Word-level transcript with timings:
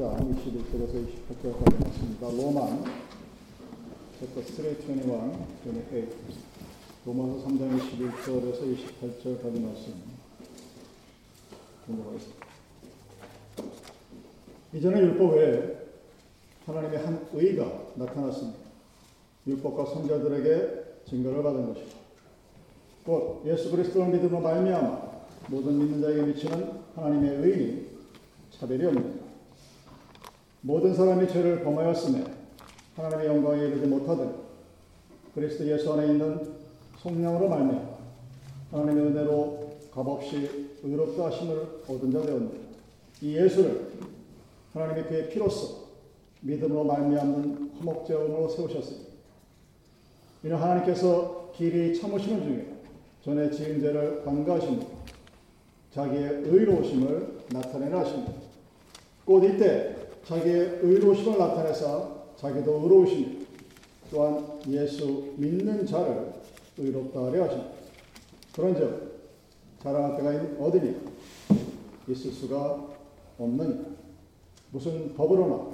3장 0.00 0.34
21절에서 0.34 1.06
28절까지 1.28 1.86
있습니다. 1.88 2.30
로만 2.30 2.84
챕터 4.18 4.40
3, 4.40 4.64
21, 4.64 4.96
28 4.96 6.08
로마서 7.04 7.46
3장 7.46 7.78
21절에서 7.78 8.76
28절까지 8.76 9.60
말씀 9.60 9.94
공부하겠습니다. 11.86 12.46
이전의 14.72 15.02
율법 15.02 15.34
외에 15.34 15.76
하나님의 16.64 17.04
한 17.04 17.28
의가 17.34 17.82
나타났습니다. 17.96 18.58
율법과 19.46 19.84
선자들에게 19.84 21.02
증거를 21.10 21.42
받은 21.42 21.74
것이고 21.74 22.00
곧 23.04 23.42
예수 23.44 23.70
그리스도를 23.70 24.12
믿음으로 24.12 24.40
말미암아 24.40 25.10
모든 25.48 25.78
믿는 25.78 26.00
자에게 26.00 26.22
미치는 26.22 26.80
하나님의 26.94 27.36
의는 27.36 27.88
차별이 28.50 28.86
없는 28.86 29.19
모든 30.62 30.94
사람이 30.94 31.26
죄를 31.28 31.62
범하였음에 31.64 32.24
하나님의 32.96 33.26
영광에 33.26 33.62
이르지 33.62 33.86
못하되 33.86 34.30
그리스도 35.34 35.66
예수 35.66 35.92
안에 35.92 36.06
있는 36.06 36.54
성령으로 36.98 37.48
말미암아 37.48 37.98
하나님의 38.72 39.04
은혜로 39.06 39.70
값없이 39.90 40.70
의롭다 40.82 41.26
하심을 41.26 41.82
얻은 41.88 42.12
자 42.12 42.20
되었느니라. 42.22 42.60
이 43.22 43.36
예수를 43.36 43.90
하나님의 44.74 45.04
그의 45.04 45.28
피로써 45.30 45.88
믿음으로 46.42 46.84
말미암는 46.84 47.72
화목제원으로 47.78 48.48
세우셨으니 48.48 49.06
이는 50.44 50.56
하나님께서 50.56 51.52
길이 51.54 51.98
참으시는 51.98 52.42
중에 52.42 52.66
전에 53.22 53.50
지은 53.50 53.80
죄를 53.80 54.24
관가하시며 54.24 54.80
자기의 55.92 56.42
의로우심을 56.44 57.40
나타내라 57.50 58.00
하십니다. 58.00 58.32
곧 59.24 59.44
이때 59.44 59.99
자기의 60.24 60.80
의로우심을 60.82 61.38
나타내사 61.38 62.08
자기도 62.36 62.80
의로우시며 62.82 63.40
또한 64.10 64.60
예수 64.68 65.34
믿는 65.36 65.86
자를 65.86 66.32
의롭다 66.76 67.26
하려 67.26 67.44
하십니다. 67.44 67.70
그런즉 68.54 69.10
자랑할 69.80 70.16
때가 70.16 70.64
어디니 70.64 70.96
있을 72.08 72.32
수가 72.32 72.88
없느니 73.38 73.84
무슨 74.72 75.14
법으로나 75.14 75.70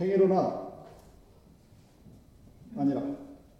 행위로나 0.00 0.66
아니라 2.76 3.02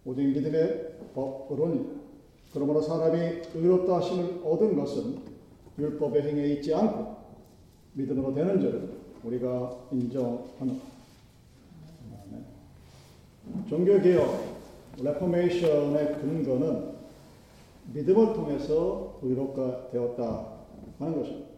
오직 0.04 0.26
믿음의 0.26 0.98
법으로니? 1.14 1.96
그러므로 2.52 2.80
사람이 2.80 3.18
의롭다 3.54 3.96
하심을 3.96 4.42
얻은 4.44 4.76
것은 4.76 5.18
율법의 5.78 6.22
행위에 6.22 6.54
있지 6.54 6.74
않고 6.74 7.16
믿음으로 7.94 8.34
되는 8.34 8.60
줄을 8.60 9.05
우리가 9.26 9.88
인정하노라. 9.90 10.80
종교개혁, 13.68 14.56
Reformation의 15.02 16.20
근거는 16.20 16.96
믿음을 17.92 18.32
통해서 18.34 19.18
의롭게 19.22 19.90
되었다 19.90 20.52
하는 20.98 21.18
것입니다. 21.18 21.48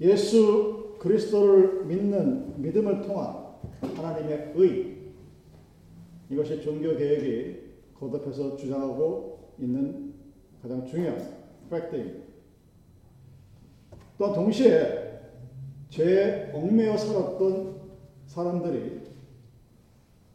예수 0.00 0.96
그리스도를 0.98 1.84
믿는 1.84 2.60
믿음을 2.62 3.02
통한 3.02 3.42
하나님의 3.94 4.52
의, 4.54 4.96
이것이 6.30 6.62
종교개혁이 6.62 7.60
거듭해서 7.98 8.56
주장하고 8.56 9.52
있는 9.58 10.14
가장 10.62 10.86
중요한 10.86 11.36
팩트입니다. 11.70 12.22
또 14.18 14.32
동시에 14.32 15.11
죄에 15.92 16.52
얽매여 16.54 16.96
살았던 16.96 17.82
사람들이 18.24 19.02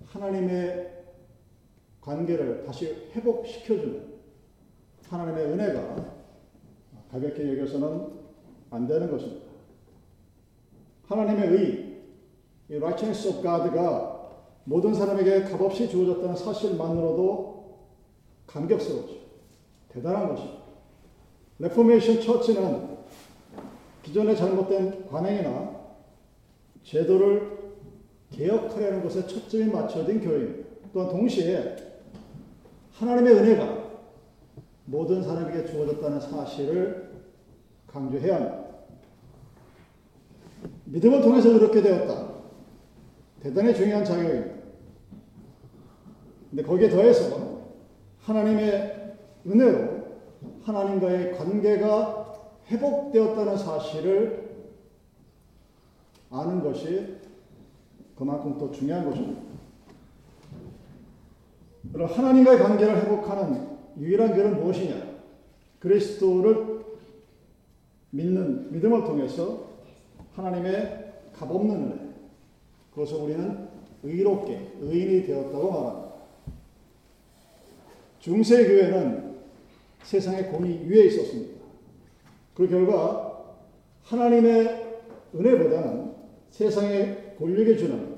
하나님의 0.06 1.06
관계를 2.00 2.64
다시 2.64 3.10
회복시켜주는 3.16 4.17
하나님의 5.10 5.46
은혜가 5.46 6.14
가볍게 7.12 7.52
여겨서는 7.54 8.08
안 8.70 8.86
되는 8.86 9.10
것입니다. 9.10 9.48
하나님의 11.08 11.50
의, 11.50 12.04
이 12.70 12.76
righteousness 12.76 13.28
of 13.28 13.42
God가 13.42 14.16
모든 14.66 14.94
사람에게 14.94 15.44
값없이 15.44 15.90
주어졌다는 15.90 16.36
사실만으로도 16.36 17.80
감격스러워죠. 18.46 19.16
대단한 19.90 20.28
것입니다. 20.30 20.58
레포메이션 21.60 22.22
처치는 22.22 22.86
기존의 24.08 24.38
잘못된 24.38 25.06
관행이나 25.08 25.76
제도를 26.84 27.58
개혁하려는 28.32 29.04
것에 29.04 29.28
초점이 29.28 29.66
맞춰진 29.66 30.22
교회입니다. 30.22 30.70
또한 30.94 31.10
동시에 31.10 31.76
하나님의 32.94 33.34
은혜가 33.34 33.88
모든 34.86 35.22
사람에게 35.22 35.66
주어졌다는 35.66 36.22
사실을 36.22 37.12
강조해야 37.88 38.36
합니다. 38.36 38.66
믿음을 40.86 41.22
통해서 41.22 41.52
그렇게 41.52 41.82
되었다. 41.82 42.30
대단히 43.42 43.76
중요한 43.76 44.06
작용입니다. 44.06 44.56
근데 46.50 46.64
거기에 46.64 46.90
더해서 46.90 47.73
하나님의 48.22 49.17
은혜로 49.46 49.98
하나님과의 50.64 51.38
관계가 51.38 52.17
회복되었다는 52.70 53.58
사실을 53.58 54.48
아는 56.30 56.61
것이 56.61 57.17
그만큼 58.17 58.58
더 58.58 58.72
중요한 58.72 59.10
것입니다. 59.10 59.42
그럼 61.94 62.10
하나님과의 62.10 62.60
관계를 62.60 63.02
회복하는 63.04 63.78
유일한 63.98 64.33
길은 64.36 64.61
무엇이냐? 64.61 65.17
그리스도를 65.80 66.86
믿는 68.11 68.72
믿음을 68.72 69.04
통해서 69.04 69.67
하나님의 70.34 71.14
값없는 71.34 71.76
은혜, 71.76 72.14
그것을 72.92 73.17
우리는 73.17 73.67
의롭게 74.04 74.73
의인이 74.80 75.26
되었다고 75.26 75.72
말합니다. 75.72 76.08
중세 78.20 78.67
교회는 78.67 79.38
세상의 80.04 80.52
공의 80.52 80.89
위에 80.89 81.05
있었습니다. 81.05 81.57
그 82.58 82.68
결과 82.68 83.54
하나님의 84.02 84.98
은혜보다는 85.36 86.12
세상의 86.50 87.36
권력에 87.38 87.78
주는 87.78 88.18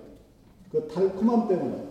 그 0.71 0.87
달콤함 0.87 1.49
때문에 1.49 1.89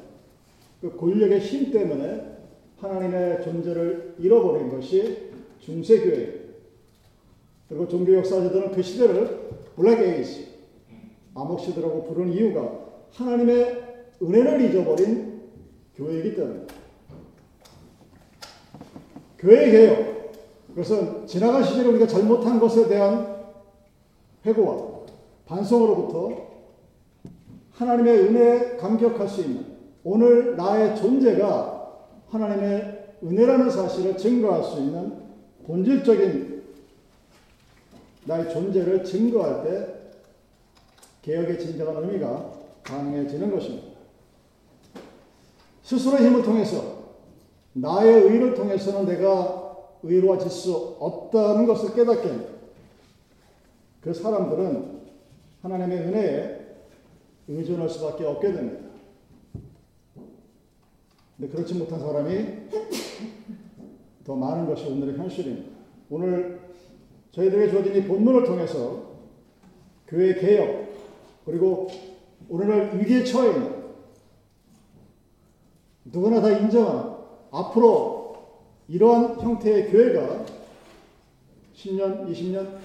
그 0.80 0.96
권력의 0.96 1.40
힘 1.40 1.70
때문에 1.70 2.38
하나님의 2.78 3.42
존재를 3.42 4.14
잃어버린 4.18 4.70
것이 4.70 5.30
중세교회 5.60 6.38
그리고 7.68 7.86
종교 7.86 8.14
역사자들은 8.14 8.72
그 8.72 8.80
시대를 8.80 9.50
블랙 9.76 10.00
에이지 10.00 10.48
암흑 11.34 11.60
시대라고 11.60 12.04
부르는 12.04 12.32
이유가 12.32 12.80
하나님의 13.12 14.06
은혜를 14.22 14.62
잊어버린 14.62 15.42
교회이기 15.96 16.34
때문에 16.34 16.66
교회 19.36 19.70
개혁 19.70 20.17
그것은 20.78 21.26
지나간 21.26 21.64
시절에 21.64 21.88
우리가 21.88 22.06
잘못한 22.06 22.60
것에 22.60 22.86
대한 22.86 23.36
회고와 24.46 25.00
반성으로부터 25.46 26.46
하나님의 27.72 28.18
은혜에 28.18 28.76
감격할 28.76 29.28
수 29.28 29.40
있는 29.40 29.66
오늘 30.04 30.56
나의 30.56 30.96
존재가 30.96 31.96
하나님의 32.28 33.16
은혜라는 33.24 33.70
사실을 33.70 34.16
증거할 34.16 34.62
수 34.62 34.78
있는 34.78 35.14
본질적인 35.66 36.62
나의 38.26 38.52
존재를 38.52 39.02
증거할 39.02 39.64
때 39.64 39.94
개혁의 41.22 41.58
진정한 41.58 42.04
의미가 42.04 42.52
강해지는 42.84 43.50
것입니다. 43.50 43.88
스스로의 45.82 46.24
힘을 46.24 46.42
통해서 46.42 46.98
나의 47.72 48.22
의를 48.22 48.54
통해서는 48.54 49.06
내가 49.06 49.67
의로워질 50.02 50.50
수 50.50 50.96
없다는 51.00 51.66
것을 51.66 51.94
깨닫게 51.94 52.58
그 54.00 54.14
사람들은 54.14 54.98
하나님의 55.62 55.98
은혜에 55.98 56.58
의존할 57.48 57.88
수밖에 57.88 58.24
없게 58.24 58.52
됩니다. 58.52 58.88
근데 61.36 61.52
그렇지 61.52 61.74
못한 61.74 62.00
사람이 62.00 62.46
더 64.24 64.34
많은 64.34 64.66
것이 64.66 64.86
오늘의 64.86 65.16
현실입니다. 65.16 65.70
오늘 66.10 66.60
저희들에게 67.32 67.70
주어진 67.70 67.96
이 67.96 68.04
본문을 68.06 68.44
통해서 68.44 69.08
교회 70.06 70.34
개혁 70.34 70.88
그리고 71.44 71.88
오늘날 72.48 72.98
위기에 72.98 73.24
처해 73.24 73.52
있는 73.52 73.78
누구나 76.04 76.40
다 76.40 76.50
인정하는 76.50 77.12
앞으로 77.50 78.17
이러한 78.88 79.38
형태의 79.40 79.90
교회가 79.90 80.46
10년, 81.76 82.28
20년, 82.30 82.78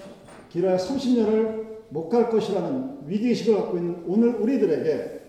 길어야 0.50 0.76
30년을 0.76 1.64
못 1.88 2.08
갈 2.08 2.28
것이라는 2.30 3.08
위기의식을 3.08 3.54
갖고 3.56 3.76
있는 3.78 4.04
오늘 4.06 4.34
우리들에게 4.34 5.20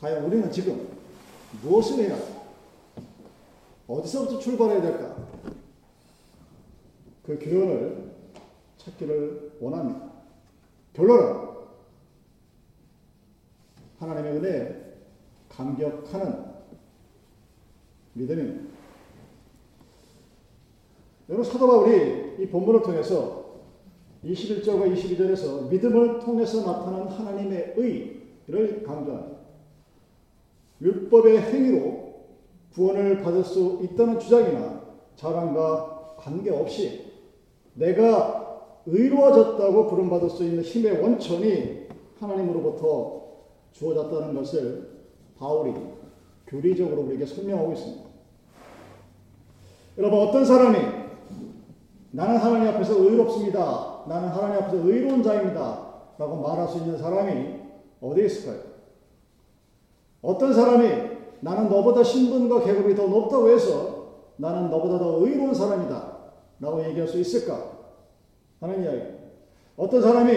과연 0.00 0.24
우리는 0.24 0.50
지금 0.50 0.88
무엇을 1.62 2.04
해야 2.04 2.18
어디서부터 3.86 4.38
출발해야 4.38 4.82
될까? 4.82 5.16
그 7.24 7.38
교훈을 7.38 8.12
찾기를 8.78 9.52
원합니다. 9.60 10.10
결론은 10.92 11.44
하나님의 13.98 14.32
은혜에 14.36 14.94
감격하는 15.48 16.44
믿음입니다. 18.14 18.73
여러분 21.28 21.44
사도 21.44 21.66
바울이 21.66 22.34
이 22.38 22.46
본문을 22.46 22.82
통해서 22.82 23.44
21절과 24.24 24.94
22절에서 24.94 25.70
믿음을 25.70 26.18
통해서 26.18 26.64
나타난 26.64 27.08
하나님의 27.08 27.74
의를 27.76 28.82
강조합니다. 28.82 29.38
율법의 30.80 31.40
행위로 31.40 32.14
구원을 32.74 33.22
받을 33.22 33.42
수 33.42 33.80
있다는 33.82 34.18
주장이나 34.18 34.82
자랑과 35.16 36.16
관계없이 36.18 37.12
내가 37.74 38.60
의로워졌다고 38.86 39.86
부름받을 39.86 40.28
수 40.28 40.44
있는 40.44 40.62
힘의 40.62 41.00
원천이 41.00 41.86
하나님으로부터 42.18 43.22
주어졌다는 43.72 44.34
것을 44.34 44.90
바울이 45.38 45.74
교리적으로 46.46 47.02
우리에게 47.02 47.24
설명하고 47.24 47.72
있습니다. 47.72 48.04
여러분 49.98 50.18
어떤 50.20 50.44
사람이 50.44 51.03
나는 52.14 52.36
하나님 52.36 52.68
앞에서 52.68 52.96
의롭습니다. 52.96 54.04
나는 54.06 54.28
하나님 54.28 54.62
앞에서 54.62 54.76
의로운 54.86 55.20
자입니다. 55.20 55.94
라고 56.16 56.36
말할 56.36 56.68
수 56.68 56.78
있는 56.78 56.96
사람이 56.96 57.60
어디에 58.00 58.26
있을까요? 58.26 58.60
어떤 60.22 60.54
사람이 60.54 60.88
나는 61.40 61.68
너보다 61.68 62.04
신분과 62.04 62.62
계급이 62.62 62.94
더 62.94 63.08
높다고 63.08 63.50
해서 63.50 64.04
나는 64.36 64.70
너보다 64.70 64.98
더 64.98 65.26
의로운 65.26 65.52
사람이다. 65.52 66.14
라고 66.60 66.84
얘기할 66.84 67.08
수 67.08 67.18
있을까? 67.18 67.72
하는 68.60 68.84
이야기. 68.84 69.02
어떤 69.76 70.00
사람이 70.00 70.32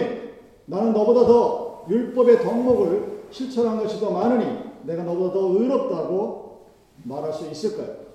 나는 0.66 0.92
너보다 0.92 1.26
더 1.26 1.84
율법의 1.88 2.40
덕목을 2.40 3.22
실천한 3.30 3.78
것이 3.78 4.00
더 4.00 4.10
많으니 4.10 4.64
내가 4.82 5.04
너보다 5.04 5.32
더 5.32 5.46
의롭다고 5.46 6.58
말할 7.04 7.32
수 7.32 7.48
있을까요? 7.48 8.07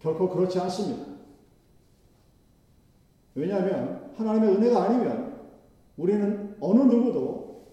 결코 0.00 0.28
그렇지 0.28 0.58
않습니다. 0.60 1.04
왜냐하면 3.34 4.12
하나님의 4.16 4.56
은혜가 4.56 4.84
아니면 4.84 5.38
우리는 5.96 6.56
어느 6.60 6.80
누구도 6.82 7.66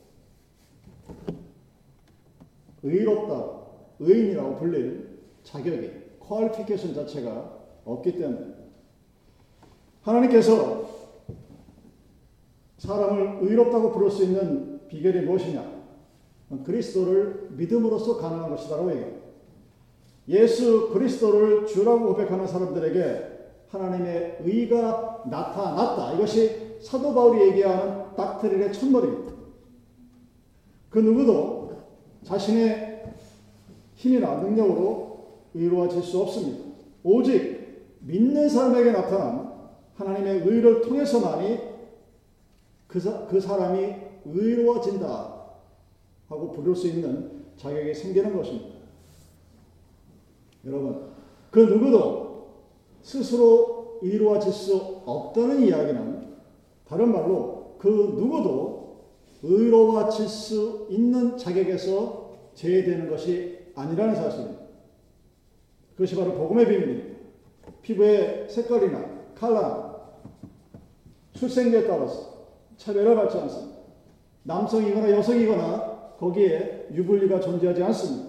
의롭다, 2.84 3.66
의인이라고 4.00 4.56
불릴 4.58 5.20
자격이, 5.44 5.92
퀄리피케이션 6.20 6.94
자체가 6.94 7.60
없기 7.84 8.18
때문에 8.18 8.54
하나님께서 10.02 10.86
사람을 12.78 13.40
의롭다고 13.42 13.92
부를 13.92 14.12
수 14.12 14.24
있는 14.24 14.88
비결이 14.88 15.22
무엇이냐? 15.22 15.76
그리스도를 16.64 17.50
믿음으로써 17.52 18.18
가능한 18.18 18.50
것이다라고 18.52 18.92
얘기합니다. 18.92 19.15
예수 20.28 20.90
그리스도를 20.90 21.68
주라고 21.68 22.08
고백하는 22.08 22.48
사람들에게 22.48 23.36
하나님의 23.70 24.38
의가 24.44 25.24
나타났다. 25.30 26.14
이것이 26.14 26.78
사도 26.82 27.14
바울이 27.14 27.42
얘기하는 27.50 28.16
닥트린의 28.16 28.74
첫머리입니다. 28.74 29.34
그 30.90 31.00
누구도 31.00 31.72
자신의 32.24 33.04
힘이나 33.96 34.36
능력으로 34.38 35.26
의로워질 35.54 36.02
수 36.02 36.22
없습니다. 36.22 36.66
오직 37.04 37.96
믿는 38.00 38.50
사람에게 38.50 38.92
나타난 38.92 39.54
하나님의 39.96 40.42
의를 40.42 40.82
통해서만이 40.82 41.60
그, 42.88 43.00
사, 43.00 43.28
그 43.28 43.40
사람이 43.40 43.94
의로워진다 44.26 45.36
하고 46.28 46.52
부를 46.52 46.76
수 46.76 46.88
있는 46.88 47.46
자격이 47.58 47.94
생기는 47.94 48.36
것입니다. 48.36 48.75
여러분, 50.66 51.10
그 51.52 51.60
누구도 51.60 52.48
스스로 53.02 54.00
의로워질 54.02 54.52
수 54.52 55.02
없다는 55.06 55.62
이야기는 55.68 56.36
다른 56.88 57.12
말로 57.12 57.76
그 57.78 57.88
누구도 57.88 59.06
의로워질 59.44 60.28
수 60.28 60.88
있는 60.90 61.38
자격에서 61.38 62.32
제외되는 62.56 63.10
것이 63.10 63.60
아니라는 63.76 64.16
사실입니다. 64.16 64.64
그것이 65.92 66.16
바로 66.16 66.34
복음의 66.34 66.68
비밀입니다. 66.68 67.16
피부의 67.82 68.48
색깔이나 68.50 69.06
칼라, 69.36 69.96
출생기에 71.34 71.86
따라서 71.86 72.48
차별을 72.78 73.16
받지 73.16 73.38
않습니다. 73.38 73.76
남성이거나 74.44 75.12
여성이거나 75.12 76.16
거기에 76.18 76.88
유불리가 76.94 77.40
존재하지 77.40 77.84
않습니다. 77.84 78.25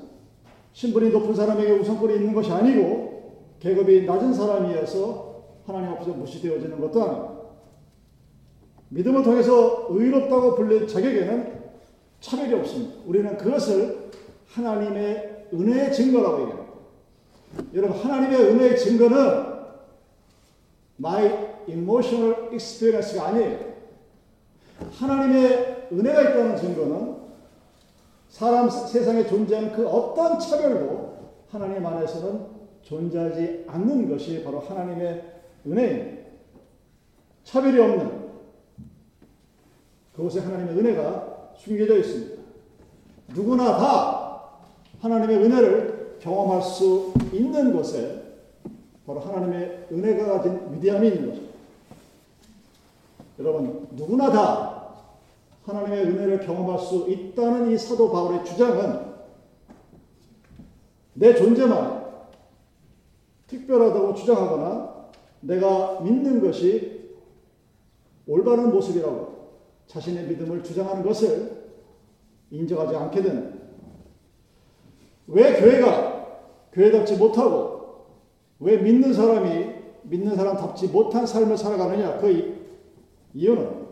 신분이 0.77 1.09
높은 1.09 1.35
사람에게 1.35 1.73
우선권이 1.73 2.17
있는 2.17 2.35
것이 2.35 2.53
아니고 2.53 3.55
계급이 3.61 4.05
낮은 4.05 4.35
사람이어서 4.35 5.45
하나님 5.65 5.93
앞에서 5.93 6.11
무시되어지는 6.13 6.79
것도 6.79 7.03
아닙니다. 7.03 7.35
믿음을 8.91 9.23
통해서 9.23 9.87
의롭다고 9.89 10.55
불릴 10.55 10.87
자격에는 10.87 11.61
차별이 12.21 12.53
없습니다. 12.61 12.95
우리는 13.07 13.39
그것을 13.39 14.11
하나님의 14.49 15.47
은혜의 15.55 15.95
증거라고 15.95 16.43
얘기합니다. 16.43 16.73
여러분, 17.73 17.99
하나님의 17.99 18.39
은혜의 18.39 18.79
증거는 18.79 19.17
my 21.01 21.65
emotional 21.69 22.53
experience가 22.53 23.29
아니에요. 23.29 23.59
하나님의 24.93 25.89
은혜가 25.91 26.21
있다는 26.21 26.57
증거는 26.59 27.26
사람 28.37 28.69
세상에 28.69 29.27
존재하는 29.27 29.73
그 29.73 29.89
어떤 29.89 30.39
차별도 30.39 31.17
하나님 31.49 31.87
안에서는 31.87 32.39
존재하지 32.83 33.65
않는 33.67 34.11
것이 34.11 34.45
바로 34.45 34.61
하나님의 34.61 35.25
은혜입니다. 35.67 36.27
차별이 37.45 37.81
없는 37.81 38.27
그곳에 40.15 40.41
하나님의 40.41 40.77
은혜가 40.77 41.55
숨겨져 41.57 41.97
있습니다. 41.97 42.43
누구나 43.29 43.79
다 43.79 44.43
하나님의 45.01 45.37
은혜를 45.39 46.19
경험할 46.21 46.61
수 46.61 47.15
있는 47.33 47.73
곳에 47.73 48.23
바로 49.07 49.21
하나님의 49.21 49.87
은혜가 49.91 50.27
가진 50.27 50.61
위대함이 50.75 51.09
있는 51.09 51.29
것입니다. 51.31 51.57
여러분, 53.39 53.89
누구나 53.93 54.31
다 54.31 54.76
하나님의 55.67 56.05
은혜를 56.05 56.41
경험할 56.41 56.79
수 56.79 57.07
있다는 57.09 57.73
이 57.73 57.77
사도 57.77 58.11
바울의 58.11 58.45
주장은 58.45 59.05
내 61.15 61.35
존재만 61.35 62.07
특별하다고 63.49 64.15
주장하거나 64.15 65.11
내가 65.41 66.01
믿는 66.01 66.41
것이 66.41 67.11
올바른 68.27 68.71
모습이라고 68.71 69.37
자신의 69.89 70.27
믿음을 70.27 70.63
주장하는 70.63 71.03
것을 71.05 71.65
인정하지 72.51 72.95
않게 72.95 73.23
되는. 73.23 73.61
왜 75.29 75.61
교회가 75.61 76.27
교회답지 76.73 77.17
못하고 77.17 78.07
왜 78.61 78.77
믿는 78.79 79.13
사람이 79.13 79.75
믿는 80.03 80.37
사람답지 80.37 80.89
못한 80.89 81.27
삶을 81.27 81.57
살아가느냐 81.57 82.19
그 82.19 82.57
이유는 83.35 83.86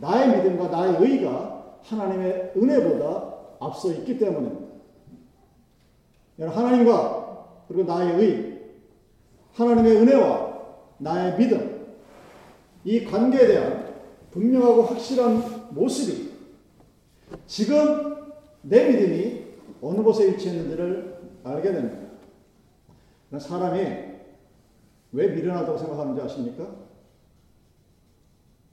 나의 0.00 0.36
믿음과 0.36 0.68
나의 0.68 0.96
의가 1.00 1.78
하나님의 1.82 2.52
은혜보다 2.56 3.34
앞서 3.60 3.92
있기 3.92 4.18
때문입니다. 4.18 4.70
하나님과 6.40 7.64
그리고 7.68 7.84
나의 7.84 8.14
의, 8.14 8.60
하나님의 9.52 9.96
은혜와 9.96 10.58
나의 10.98 11.36
믿음, 11.36 11.96
이 12.84 13.04
관계에 13.04 13.46
대한 13.46 13.94
분명하고 14.30 14.82
확실한 14.82 15.68
모습이 15.74 16.30
지금 17.46 18.32
내 18.62 18.88
믿음이 18.88 19.44
어느 19.82 20.02
곳에 20.02 20.30
위치했는지를 20.30 21.20
알게 21.44 21.72
됩니다. 21.72 22.10
사람이 23.38 23.80
왜 25.12 25.28
미련하다고 25.28 25.78
생각하는지 25.78 26.22
아십니까? 26.22 26.74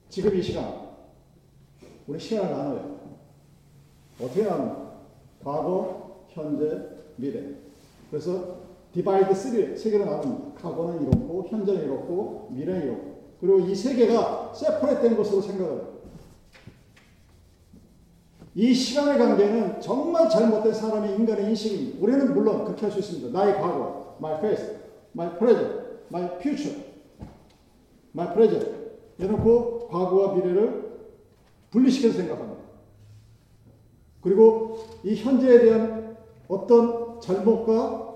지금 0.08 0.34
이 0.34 0.42
시간, 0.42 0.87
우리 2.08 2.18
시간을 2.18 2.50
나눠요. 2.50 2.98
어떻게 4.20 4.42
나누 4.42 4.72
과거, 5.44 6.24
현재, 6.30 6.88
미래. 7.16 7.54
그래서 8.10 8.56
divide 8.92 9.34
3, 9.34 9.76
세 9.76 9.90
개로 9.90 10.06
나눕니다. 10.06 10.60
과거는 10.60 11.02
이렇고, 11.02 11.44
현재는 11.48 11.84
이렇고, 11.84 12.48
미래는 12.50 12.82
이렇고. 12.86 13.18
그리고 13.40 13.60
이 13.60 13.74
세 13.74 13.96
개가 13.96 14.52
separate된 14.54 15.16
것으로 15.16 15.40
생각을 15.42 15.72
해요. 15.72 15.98
이 18.54 18.74
시간의 18.74 19.18
관계는 19.18 19.80
정말 19.80 20.28
잘못된 20.28 20.72
사람의 20.72 21.14
인간의 21.14 21.50
인식입니다. 21.50 21.98
우리는 22.02 22.34
물론 22.34 22.64
그렇게 22.64 22.86
할 22.86 22.90
수 22.90 22.98
있습니다. 22.98 23.38
나의 23.38 23.54
과거, 23.54 24.16
my 24.18 24.40
past, 24.40 24.74
my 25.14 25.38
present, 25.38 25.80
my 26.10 26.24
future, 26.40 26.82
my 28.14 28.34
present. 28.34 28.66
해놓고 29.20 29.88
과거와 29.88 30.34
미래를 30.34 30.87
분리시켜서 31.70 32.16
생각합니다. 32.18 32.62
그리고 34.20 34.78
이 35.04 35.14
현재에 35.14 35.60
대한 35.60 36.16
어떤 36.48 37.20
잘못과 37.20 38.08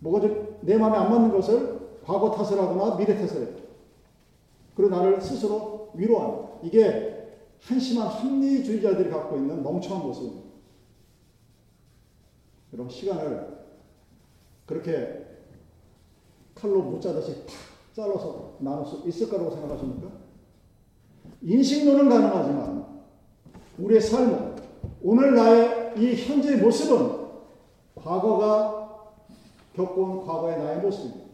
뭐가 0.00 0.20
좀 0.20 0.50
내 0.62 0.76
마음에 0.76 0.96
안 0.96 1.10
맞는 1.10 1.30
것을 1.32 1.80
과거 2.04 2.30
탓을 2.30 2.60
하거나 2.60 2.96
미래 2.96 3.14
탓을 3.14 3.46
해요. 3.46 3.60
그리고 4.74 4.94
나를 4.94 5.20
스스로 5.20 5.90
위로합니다. 5.94 6.58
이게 6.62 7.38
한심한 7.60 8.08
합리주의자들이 8.08 9.10
갖고 9.10 9.36
있는 9.36 9.62
멍청한 9.62 10.06
모습입니다. 10.06 10.50
여러분 12.72 12.90
시간을 12.90 13.58
그렇게 14.66 15.26
칼로 16.54 16.82
못 16.82 17.00
자듯이 17.00 17.44
탁 17.46 17.54
잘라서 17.94 18.56
나눌 18.60 18.86
수 18.86 19.02
있을 19.06 19.28
거라고 19.28 19.50
생각하십니까? 19.50 20.08
인식론은 21.42 22.08
가능하지만 22.08 22.86
우리의 23.78 24.00
삶은 24.00 24.56
오늘 25.02 25.34
나의 25.34 25.94
이 25.96 26.14
현재의 26.14 26.58
모습은 26.58 27.20
과거가 27.94 28.88
겪어온 29.74 30.26
과거의 30.26 30.58
나의 30.58 30.78
모습입니다. 30.80 31.30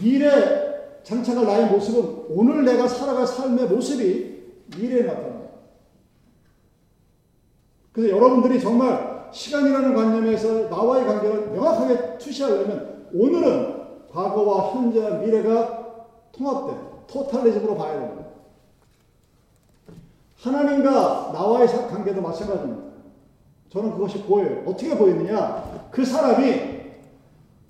미래 0.00 1.02
장차가 1.02 1.42
나의 1.42 1.70
모습은 1.70 2.26
오늘 2.28 2.64
내가 2.64 2.86
살아갈 2.86 3.26
삶의 3.26 3.66
모습이 3.66 4.42
미래에 4.78 5.02
나타납니다. 5.02 5.52
그래서 7.92 8.16
여러분들이 8.16 8.60
정말 8.60 9.28
시간이라는 9.32 9.94
관념에서 9.94 10.68
나와의 10.68 11.04
관계를 11.04 11.50
명확하게 11.50 12.18
투시하려면 12.18 13.08
오늘은 13.12 14.08
과거와 14.10 14.74
현재와 14.74 15.18
미래가 15.18 15.96
통합된 16.32 16.91
토탈리즘으로 17.06 17.76
봐야 17.76 18.00
됩니다. 18.00 18.26
하나님과 20.38 21.30
나와의 21.32 21.68
관계도 21.68 22.20
마찬가지입니다. 22.20 22.92
저는 23.70 23.92
그것이 23.92 24.22
보여요. 24.24 24.62
어떻게 24.66 24.96
보이느냐? 24.96 25.88
그 25.90 26.04
사람이 26.04 26.82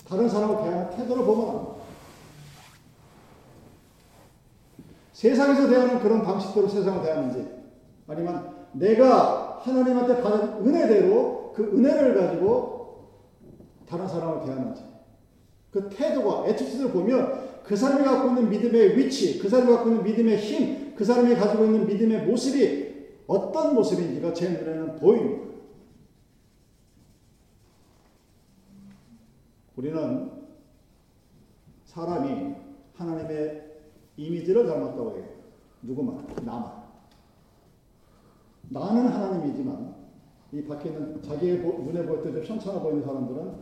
다른 0.07 0.27
사람을 0.27 0.57
대하는 0.57 0.89
태도를 0.91 1.23
보면 1.23 1.47
합니다. 1.47 1.73
세상에서 5.13 5.69
대하는 5.69 5.99
그런 5.99 6.23
방식대로 6.23 6.67
세상을 6.67 7.01
대하는지 7.01 7.47
아니면 8.07 8.53
내가 8.73 9.59
하나님한테 9.61 10.21
받은 10.21 10.67
은혜대로 10.67 11.53
그 11.55 11.63
은혜를 11.63 12.15
가지고 12.15 13.07
다른 13.87 14.07
사람을 14.07 14.45
대하는지 14.45 14.83
그 15.71 15.89
태도가 15.89 16.47
attitude를 16.47 16.91
보면 16.91 17.52
그 17.63 17.75
사람이 17.75 18.03
갖고 18.03 18.29
있는 18.29 18.49
믿음의 18.49 18.97
위치, 18.97 19.39
그 19.39 19.47
사람이 19.47 19.71
갖고 19.71 19.89
있는 19.89 20.03
믿음의 20.03 20.37
힘, 20.37 20.95
그 20.95 21.05
사람이 21.05 21.33
가지고 21.35 21.65
있는 21.65 21.87
믿음의 21.87 22.25
모습이 22.25 22.93
어떤 23.25 23.73
모습인지가 23.73 24.33
제 24.33 24.49
눈에는 24.49 24.95
보입니다. 24.97 25.53
우리는 29.75 30.31
사람이 31.85 32.55
하나님의 32.95 33.73
이미지를 34.17 34.65
닮았다고 34.67 35.17
해요. 35.17 35.25
누구만? 35.81 36.27
나만. 36.43 36.83
나는 38.69 39.07
하나님이지만 39.07 39.95
이 40.51 40.63
밖에 40.63 40.89
있는 40.89 41.21
자기의 41.21 41.57
눈에 41.59 42.05
보일 42.05 42.23
때좀 42.23 42.43
현찮아 42.43 42.79
보이는 42.79 43.03
사람들은 43.03 43.53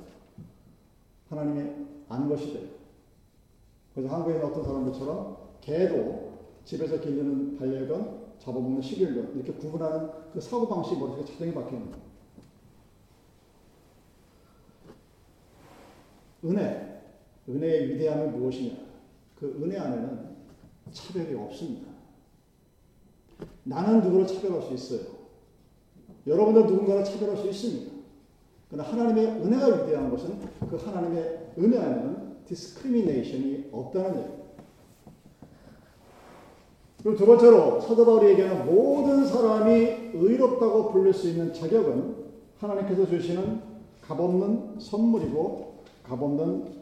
하나님의 1.30 1.88
안 2.10 2.28
것이 2.28 2.54
돼요. 2.54 2.71
그래서 3.94 4.14
한국에 4.14 4.36
있는 4.36 4.48
어떤 4.48 4.64
사람들처럼 4.64 5.38
개도 5.62 6.32
집에서 6.66 7.00
길르는 7.00 7.58
반려견, 7.58 8.22
잡아먹는 8.40 8.82
식일견 8.82 9.36
이렇게 9.36 9.54
구분하는 9.54 10.10
그 10.34 10.42
사고 10.42 10.68
방식이 10.68 11.00
머릿속에 11.00 11.32
자동이 11.32 11.54
박혀 11.54 11.76
있는 11.76 11.92
거예요. 11.92 12.12
은혜, 16.44 17.02
은혜의 17.48 17.90
위대함이 17.90 18.38
무엇이냐? 18.38 18.76
그 19.36 19.60
은혜 19.62 19.78
안에는 19.78 20.36
차별이 20.92 21.36
없습니다. 21.36 21.92
나는 23.64 24.02
누구를 24.02 24.26
차별할 24.28 24.62
수 24.62 24.74
있어요. 24.74 25.22
여러분도 26.26 26.66
누군가를 26.66 27.04
차별할 27.04 27.38
수 27.38 27.48
있습니다. 27.48 27.92
그러나 28.70 28.90
하나님의 28.90 29.26
은혜가 29.26 29.84
위대한 29.84 30.10
것은 30.10 30.40
그 30.70 30.78
하나님의 30.78 31.54
은혜 31.58 31.78
안에는 31.78 32.21
discrimination이 32.52 33.70
없다는 33.72 34.10
얘기입니다. 34.10 34.42
그리고 37.02 37.18
두 37.18 37.26
번째로 37.26 37.80
사도 37.80 38.06
바울이 38.06 38.32
얘기하는 38.32 38.66
모든 38.66 39.26
사람이 39.26 40.12
의롭다고 40.14 40.92
부를 40.92 41.14
수 41.14 41.30
있는 41.30 41.54
자격은 41.54 42.16
하나님께서 42.60 43.08
주시는 43.08 43.62
값없는 44.02 44.80
선물이고 44.80 45.84
값없는 46.04 46.82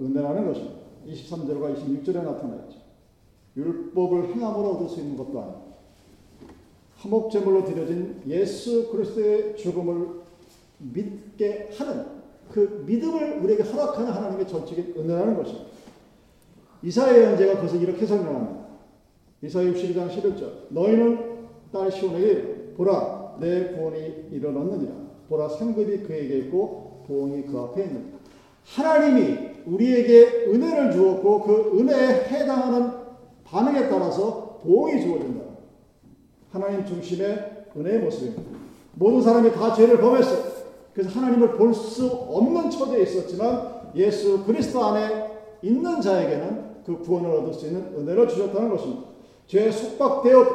은혜라는 0.00 0.46
것입니다. 0.46 0.76
23절과 1.06 1.76
26절에 1.76 2.22
나타나 2.22 2.56
있죠. 2.64 2.80
율법을 3.56 4.34
행함으로 4.34 4.72
얻을 4.72 4.88
수 4.88 5.00
있는 5.00 5.16
것도 5.16 5.40
아니고 5.40 5.66
화목제물로 6.96 7.64
드려진 7.64 8.20
예수 8.26 8.90
그리스도의 8.90 9.56
죽음을 9.56 10.22
믿게 10.78 11.70
하는 11.78 12.15
그 12.52 12.84
믿음을 12.86 13.40
우리에게 13.42 13.62
허락하는 13.62 14.10
하나님의 14.10 14.46
전적인 14.46 14.94
은혜라는 14.96 15.36
것입니다. 15.36 15.66
이사의 16.82 17.24
연제가 17.24 17.56
그것을 17.56 17.82
이렇게 17.82 18.06
설명합니다. 18.06 18.66
이사야 19.42 19.72
62장 19.72 20.08
11절 20.08 20.50
너희는 20.70 21.36
딸 21.72 21.90
시온에게 21.90 22.74
보라 22.76 23.36
내 23.40 23.68
구원이 23.74 24.28
이르렀느니라 24.32 24.92
보라 25.28 25.48
상급이 25.48 25.98
그에게 25.98 26.38
있고 26.38 27.04
보응이 27.06 27.42
그 27.44 27.58
앞에 27.58 27.84
있느니라 27.84 28.16
하나님이 28.64 29.56
우리에게 29.66 30.46
은혜를 30.46 30.92
주었고 30.92 31.42
그 31.42 31.78
은혜에 31.78 32.24
해당하는 32.28 32.90
반응에 33.44 33.88
따라서 33.88 34.60
보응이 34.62 35.02
주어진다. 35.02 35.44
하나님 36.50 36.84
중심의 36.84 37.66
은혜의 37.76 38.00
모습입니다. 38.00 38.42
모든 38.94 39.22
사람이 39.22 39.52
다 39.52 39.74
죄를 39.74 39.98
범했어요. 39.98 40.45
그래서 40.96 41.10
하나님을 41.20 41.52
볼 41.56 41.74
수 41.74 42.06
없는 42.06 42.70
처지에 42.70 43.02
있었지만 43.02 43.90
예수 43.94 44.42
그리스도 44.44 44.82
안에 44.82 45.26
있는 45.62 46.00
자에게는 46.00 46.76
그 46.86 46.98
구원을 47.00 47.30
얻을 47.30 47.52
수 47.52 47.66
있는 47.66 47.82
은혜를 47.96 48.26
주셨다는 48.28 48.70
것입니다. 48.70 49.02
죄에 49.46 49.70
속박되었 49.70 50.46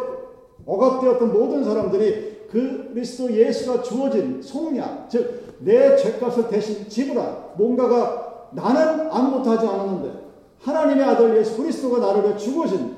억압되었던 0.66 1.32
모든 1.32 1.64
사람들이 1.64 2.48
그리스도 2.50 3.32
예수가 3.32 3.84
주어진 3.84 4.42
속량, 4.42 5.08
즉 5.10 5.42
내 5.64 5.96
죄값을 5.96 6.48
대신 6.50 6.90
지불한 6.90 7.52
뭔가가 7.56 8.50
나는 8.52 9.12
아무것도 9.12 9.50
하지 9.52 9.68
않았는데 9.68 10.20
하나님의 10.60 11.04
아들 11.04 11.38
예수 11.38 11.58
그리스도가 11.58 12.00
나를 12.00 12.24
위해 12.24 12.36
죽으신 12.38 12.96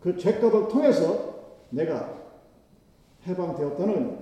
그 0.00 0.16
죄값을 0.16 0.68
통해서 0.68 1.34
내가 1.70 2.08
해방되었다는 3.26 4.18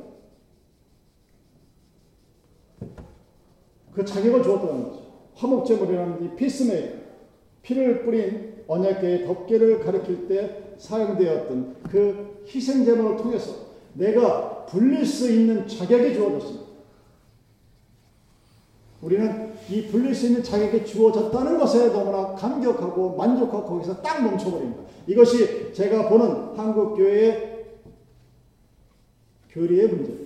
그 3.94 4.04
자격을 4.04 4.42
주었다는 4.42 4.84
거죠. 4.84 5.04
화목제물이라는 5.34 6.24
이 6.24 6.36
피스메이커, 6.36 6.96
피를 7.62 8.04
뿌린 8.04 8.62
언약계의 8.66 9.26
덮개를 9.26 9.80
가리킬 9.80 10.28
때 10.28 10.74
사용되었던 10.78 11.76
그 11.90 12.44
희생제물을 12.46 13.16
통해서 13.16 13.54
내가 13.94 14.66
불릴 14.66 15.06
수 15.06 15.30
있는 15.30 15.66
자격이 15.66 16.14
주어졌습니다. 16.14 16.64
우리는 19.00 19.52
이 19.68 19.86
불릴 19.86 20.14
수 20.14 20.26
있는 20.26 20.42
자격이 20.42 20.86
주어졌다는 20.86 21.58
것에 21.58 21.88
너무나 21.92 22.34
감격하고 22.34 23.16
만족하고 23.16 23.64
거기서 23.64 24.00
딱 24.00 24.22
멈춰버립니다. 24.22 24.82
이것이 25.06 25.72
제가 25.74 26.08
보는 26.08 26.56
한국교회의 26.56 27.66
교리의 29.50 29.88
문제입니다. 29.88 30.23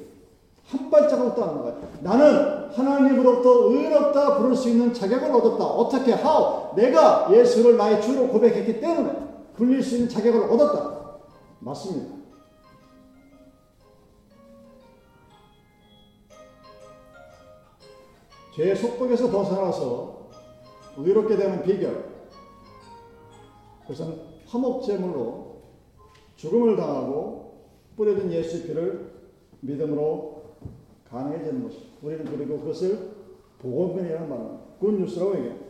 한 0.69 0.91
발자국도 0.91 1.43
안 1.43 1.57
나가요. 1.57 1.81
나는 2.03 2.71
하나님으로부터 2.71 3.71
의롭다 3.71 4.37
부를 4.37 4.55
수 4.55 4.69
있는 4.69 4.93
자격을 4.93 5.31
얻었다. 5.35 5.65
어떻게? 5.65 6.13
how? 6.13 6.75
내가 6.77 7.29
예수를 7.33 7.79
나의 7.79 8.03
주로 8.03 8.29
고백했기 8.29 8.79
때문에 8.79 9.29
불릴 9.57 9.83
수 9.83 9.97
있는 9.97 10.09
자격을 10.11 10.43
얻었다. 10.51 11.19
맞습니다. 11.61 12.19
죄의 18.55 18.77
속독에서 18.77 19.31
벗어나서 19.31 20.29
의롭게 20.99 21.37
되는 21.37 21.63
비결. 21.63 22.09
그것은 23.83 24.21
화목제물로 24.47 25.63
죽음을 26.37 26.77
당하고 26.77 27.69
뿌려진 27.97 28.31
예수의 28.31 28.65
피를 28.65 29.13
믿음으로 29.61 30.28
가능해지는 31.11 31.65
것입니다. 31.65 31.89
우리는 32.03 32.25
그리고 32.25 32.61
그것을 32.61 33.11
복음이라는 33.61 34.29
말은 34.29 34.59
굿뉴스라고 34.79 35.37
얘기합니다. 35.37 35.67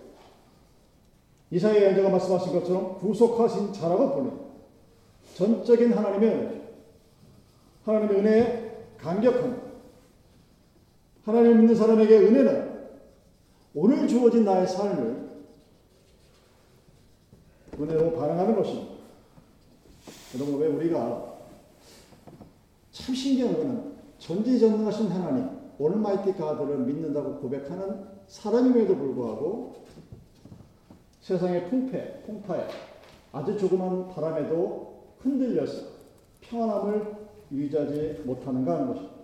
이사야 1.50 1.80
예언자가 1.80 2.11
말씀하신 2.11 2.52
것처럼 2.52 2.99
구속하신 2.99 3.73
자라고 3.73 4.14
불립 4.14 4.33
전적인 5.35 5.92
하나님의 5.92 6.28
은혜. 6.28 6.59
하나님의 7.85 8.16
은혜에 8.18 8.87
감격합니다. 8.99 9.68
하나님을 11.25 11.57
믿는 11.59 11.75
사람에게 11.75 12.18
은혜는 12.18 12.78
오늘 13.75 14.09
주어진 14.09 14.45
나의 14.45 14.66
삶을 14.66 15.28
은혜로 17.80 18.12
반응하는 18.12 18.57
것입니다. 18.57 18.95
여러분, 20.35 20.61
왜 20.61 20.66
우리가 20.66 21.38
참 22.90 23.14
신기한 23.14 23.54
것은 23.54 23.98
전지전능하신 24.18 25.08
하나님, 25.08 25.48
올마이티 25.78 26.34
가드를 26.34 26.78
믿는다고 26.78 27.37
고백하는 27.37 28.04
사람임에도 28.26 28.96
불구하고 28.96 29.76
세상의 31.20 31.68
풍패, 31.68 32.22
풍파에 32.26 32.66
아주 33.32 33.56
조그만 33.56 34.08
바람에도 34.08 34.98
흔들려서 35.18 35.87
평안함을 36.40 37.16
유지하지 37.52 38.22
못하는가 38.25 38.75
하는 38.75 38.88
것입니다. 38.88 39.14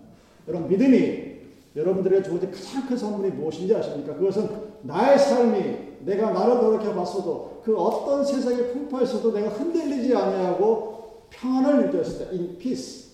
여러분, 0.47 0.69
믿음이 0.69 1.35
여러분들의 1.75 2.23
주어진 2.23 2.51
가장 2.51 2.87
큰 2.87 2.95
선물이 2.95 3.31
무엇인지 3.31 3.75
아십니까? 3.75 4.15
그것은 4.15 4.49
나의 4.83 5.19
삶이 5.19 5.95
내가 6.01 6.31
나를 6.31 6.59
돌이켜 6.59 6.93
봤어도 6.93 7.61
그 7.63 7.75
어떤 7.75 8.23
세상의 8.23 8.71
풍파에서도 8.71 9.31
내가 9.33 9.49
흔들리지 9.49 10.15
아니하고 10.15 11.25
평안을 11.31 11.87
유지했을 11.87 12.29
때, 12.29 12.35
in 12.35 12.57
peace. 12.57 13.04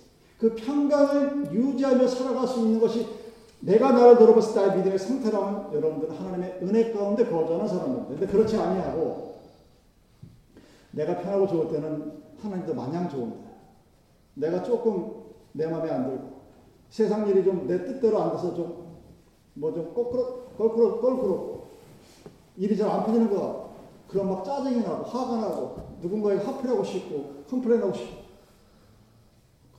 그 0.41 0.55
평강을 0.55 1.53
유지하며 1.53 2.07
살아갈 2.07 2.47
수 2.47 2.61
있는 2.61 2.79
것이 2.79 3.05
내가 3.59 3.91
나를 3.91 4.17
돌아봤을 4.17 4.55
때의 4.55 4.77
믿음의 4.77 4.97
상태라면 4.97 5.71
여러분들은 5.71 6.15
하나님의 6.15 6.59
은혜 6.63 6.91
가운데 6.91 7.23
거주하는 7.25 7.67
사람입니다. 7.67 8.07
근데 8.07 8.25
그렇지 8.25 8.57
아니하고 8.57 9.35
내가 10.93 11.19
편하고 11.19 11.47
좋을 11.47 11.71
때는 11.71 12.23
하나님도 12.41 12.73
마냥 12.73 13.07
좋은데 13.07 13.37
내가 14.33 14.63
조금 14.63 15.11
내 15.51 15.67
마음에 15.67 15.91
안 15.91 16.05
들고 16.09 16.41
세상 16.89 17.27
일이 17.27 17.43
좀 17.43 17.67
내 17.67 17.85
뜻대로 17.85 18.19
안 18.19 18.31
돼서 18.31 18.55
좀 18.55 18.97
뭐좀 19.53 19.93
껄끄러 19.93 20.47
껄끄럽고 20.57 21.67
일이 22.57 22.75
잘 22.75 22.89
안 22.89 23.05
풀리는 23.05 23.29
거 23.29 23.69
그럼 24.07 24.29
막 24.29 24.43
짜증이 24.43 24.81
나고 24.81 25.03
화가 25.03 25.37
나고 25.37 25.75
누군가에게 26.01 26.43
화풀이하고 26.43 26.83
싶고 26.83 27.43
complain하고 27.47 27.93
싶고 27.93 28.20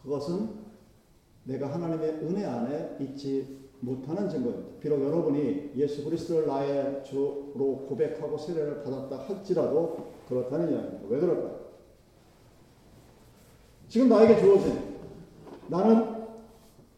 그것은 0.02 0.50
내가 1.44 1.72
하나님의 1.72 2.10
은혜 2.22 2.44
안에 2.44 2.96
있지 3.00 3.62
못하는 3.80 4.28
증거입니다. 4.28 4.78
비록 4.80 5.02
여러분이 5.02 5.72
예수 5.76 6.04
그리스도를 6.04 6.46
나의 6.46 7.02
주로 7.04 7.86
고백하고 7.88 8.38
세례를 8.38 8.82
받았다 8.82 9.16
할지라도 9.16 10.12
그렇다는 10.28 10.72
이야기입니다. 10.72 11.06
왜 11.08 11.20
그럴까요? 11.20 11.62
지금 13.88 14.08
나에게 14.08 14.40
주어진 14.40 14.92
나는 15.68 16.22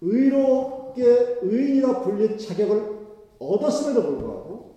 의롭게 0.00 1.38
의인이라 1.42 2.02
불릴 2.02 2.36
자격을 2.36 2.94
얻었음에도 3.38 4.02
불구하고 4.02 4.74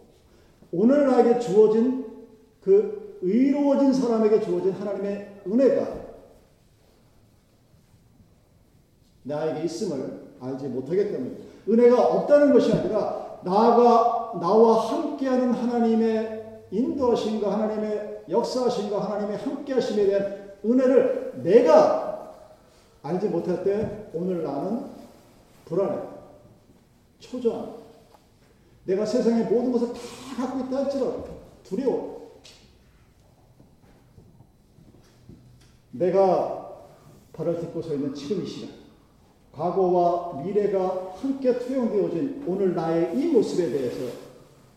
오늘 0.72 1.07
나에게 1.07 1.39
주어진 1.39 2.05
그 2.62 3.19
의로워진 3.22 3.93
사람에게 3.93 4.39
주어진 4.41 4.72
하나님의 4.72 5.41
은혜가 5.46 6.07
나에게 9.27 9.63
있음을 9.65 10.27
알지 10.39 10.67
못하기 10.67 11.11
때문입니다. 11.11 11.44
은혜가 11.70 12.01
없다는 12.01 12.53
것이 12.53 12.72
아니라 12.72 13.40
나가 13.44 14.40
나와 14.40 14.90
함께하는 14.90 15.51
하나님의 15.51 16.61
인도하심과 16.72 17.51
하나님의 17.51 18.25
역사하심과 18.29 19.03
하나님의 19.03 19.37
함께하심에 19.37 20.05
대한 20.05 20.51
은혜를 20.66 21.42
내가 21.44 22.33
알지 23.03 23.27
못할 23.27 23.63
때 23.63 24.09
오늘 24.13 24.44
나는 24.44 24.85
불안해, 25.66 26.01
초조한. 27.20 27.75
내가 28.85 29.05
세상의 29.05 29.46
모든 29.46 29.72
것을 29.72 29.90
다 29.94 30.46
갖고 30.46 30.66
있다 30.66 30.77
할지라도 30.77 31.27
두려워. 31.63 32.40
내가 35.92 36.85
발을 37.33 37.59
딛고 37.59 37.81
서 37.81 37.94
있는 37.94 38.13
지금 38.13 38.44
이 38.44 38.48
시간. 38.48 38.76
과거와 39.57 40.43
미래가 40.43 41.13
함께 41.15 41.57
투영되어진 41.57 42.43
오늘 42.46 42.75
나의 42.75 43.20
이 43.20 43.31
모습에 43.31 43.72
대해서 43.72 44.13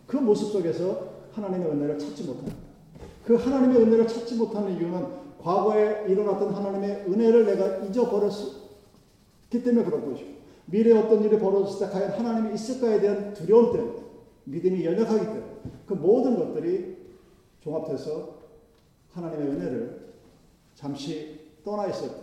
그 0.06 0.16
모습 0.16 0.52
속에서 0.52 1.10
하나님의 1.32 1.70
은혜를 1.70 1.98
찾지 1.98 2.24
못합니다. 2.24 2.56
그 3.24 3.34
하나님의 3.36 3.82
은혜를 3.82 4.08
찾지 4.08 4.36
못하는 4.36 4.74
이유는 4.76 5.06
과거에 5.38 6.06
일어났던 6.08 6.54
하나님의 6.54 7.04
은혜를 7.08 7.44
내가 7.44 7.84
잊어버렸기 7.84 9.62
때문에 9.62 9.84
그런 9.84 10.10
것이고 10.10 10.30
미래에 10.66 10.98
어떤 10.98 11.22
일이 11.24 11.38
벌어졌을 11.38 11.86
때 11.86 11.92
과연 11.92 12.12
하나님이 12.12 12.54
있을까에 12.54 13.00
대한 13.00 13.34
두려움 13.34 13.72
때문에 13.72 14.00
믿음이 14.44 14.84
연약하기 14.84 15.26
때문에 15.26 15.44
그 15.86 15.94
모든 15.94 16.38
것들이 16.38 16.96
종합돼서 17.60 18.40
하나님의 19.12 19.48
은혜를 19.48 20.14
잠시 20.74 21.38
떠나 21.64 21.86
있을 21.88 22.08
때 22.08 22.14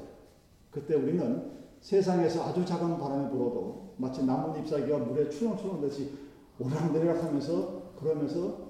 그때 0.72 0.96
우리는 0.96 1.57
세상에서 1.82 2.44
아주 2.44 2.66
작은 2.66 2.98
바람이 2.98 3.30
불어도 3.30 3.94
마치 3.98 4.24
나뭇 4.26 4.58
잎사귀가 4.58 4.98
물에 5.00 5.30
추렁추렁 5.30 5.82
듯이 5.82 6.12
오락내리락 6.60 7.24
하면서 7.24 7.94
그러면서 8.00 8.68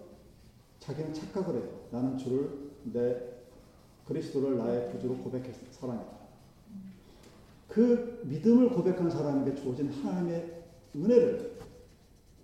자기는 0.80 1.14
착각을 1.14 1.56
해요. 1.56 1.70
나는 1.92 2.18
주를 2.18 2.50
내 2.84 3.16
그리스도를 4.08 4.58
나의 4.58 4.92
구주로 4.92 5.16
고백했 5.18 5.54
사람이다. 5.72 6.18
그 7.68 8.22
믿음을 8.26 8.70
고백한 8.70 9.10
사람에게 9.10 9.56
주어진 9.56 9.92
하나님의 9.92 10.64
은혜를 10.96 11.58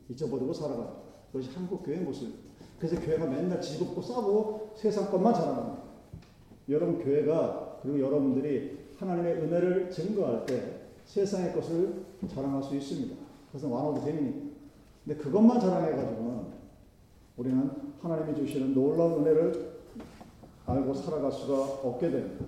잊어버리고 0.09 0.53
살아갑니다. 0.53 1.01
그것이 1.31 1.49
한국 1.55 1.83
교회 1.83 1.97
모습입니다. 1.97 2.43
그래서 2.77 2.99
교회가 2.99 3.25
맨날 3.25 3.61
즐겁고 3.61 4.01
싸고 4.01 4.73
세상 4.75 5.09
것만 5.09 5.33
자랑합니다. 5.33 5.83
여러분 6.69 7.03
교회가 7.03 7.79
그리고 7.81 7.99
여러분들이 7.99 8.82
하나님의 8.99 9.33
은혜를 9.35 9.89
증거할 9.91 10.45
때 10.45 10.81
세상의 11.05 11.53
것을 11.53 12.05
자랑할 12.27 12.63
수 12.63 12.75
있습니다. 12.75 13.15
그것은 13.47 13.69
완화도 13.69 14.03
됨이니까. 14.05 14.53
근데 15.05 15.21
그것만 15.21 15.59
자랑해가지고는 15.59 16.43
우리는 17.37 17.71
하나님이 18.01 18.35
주시는 18.35 18.73
놀라운 18.73 19.21
은혜를 19.21 19.73
알고 20.65 20.93
살아갈 20.93 21.31
수가 21.31 21.61
없게 21.83 22.09
됩니다. 22.09 22.45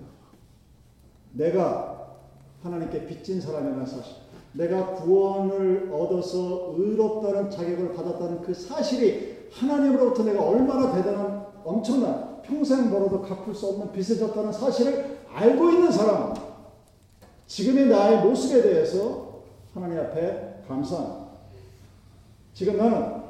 내가 1.32 2.16
하나님께 2.62 3.06
빚진 3.06 3.40
사람이라는 3.40 3.84
사실, 3.84 4.16
내가 4.52 4.94
구원을 4.94 5.90
얻어서 5.92 6.74
의롭다는 6.76 7.50
자격을 7.50 7.92
받았다는 7.92 8.40
그 8.40 8.54
사실이 8.54 9.48
하나님으로부터 9.52 10.24
내가 10.24 10.42
얼마나 10.42 10.94
대단한 10.94 11.46
엄청난 11.62 12.40
평생 12.42 12.90
벌어도 12.90 13.20
갚을 13.20 13.54
수 13.54 13.66
없는 13.68 13.92
빚을 13.92 14.18
졌다는 14.18 14.52
사실을 14.52 15.15
알고 15.36 15.70
있는 15.70 15.92
사람, 15.92 16.34
지금의 17.46 17.88
나의 17.88 18.24
모습에 18.24 18.62
대해서 18.62 19.42
하나님 19.74 19.98
앞에 19.98 20.62
감사합니다. 20.66 21.26
지금 22.54 22.78
나는 22.78 23.20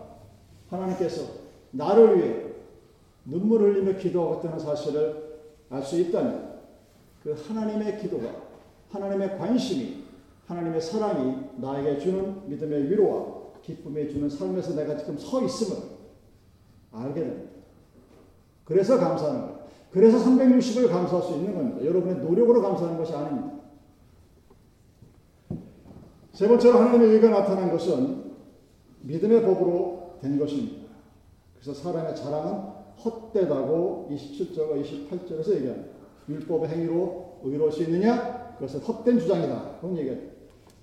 하나님께서 0.70 1.22
나를 1.72 2.16
위해 2.16 2.42
눈물 3.24 3.62
흘리며 3.62 3.98
기도하고 3.98 4.38
있다는 4.38 4.58
사실을 4.60 5.26
알 5.68 5.82
수 5.82 6.00
있다면 6.00 6.60
그 7.24 7.32
하나님의 7.32 7.98
기도가 7.98 8.30
하나님의 8.92 9.36
관심이 9.36 10.04
하나님의 10.46 10.80
사랑이 10.80 11.36
나에게 11.56 11.98
주는 11.98 12.48
믿음의 12.48 12.88
위로와 12.88 13.26
기쁨에 13.62 14.08
주는 14.08 14.30
삶에서 14.30 14.76
내가 14.76 14.96
지금 14.96 15.18
서 15.18 15.42
있음을 15.42 15.82
알게 16.92 17.20
됩니다. 17.20 17.50
그래서 18.64 18.96
감사하는 18.96 19.40
거예요. 19.40 19.55
그래서 19.90 20.18
360을 20.18 20.88
감사할 20.88 21.22
수 21.22 21.34
있는 21.34 21.54
겁니다. 21.54 21.84
여러분의 21.84 22.18
노력으로 22.22 22.60
감사하는 22.62 22.98
것이 22.98 23.14
아닙니다. 23.14 23.56
세 26.32 26.46
번째로 26.46 26.78
하나님의 26.78 27.08
의가 27.12 27.30
나타난 27.30 27.70
것은 27.70 28.24
믿음의 29.02 29.42
법으로 29.42 30.18
된 30.20 30.38
것입니다. 30.38 30.86
그래서 31.54 31.72
사람의 31.72 32.14
자랑은 32.14 32.76
헛되다고 33.04 34.08
27절과 34.10 34.82
28절에서 34.82 35.54
얘기합니다. 35.56 35.96
율법의 36.28 36.68
행위로 36.68 37.40
의로울 37.44 37.72
수 37.72 37.82
있느냐? 37.84 38.54
그것은 38.58 38.80
헛된 38.80 39.18
주장이다. 39.18 39.78
그런 39.80 39.96
얘기예요. 39.98 40.18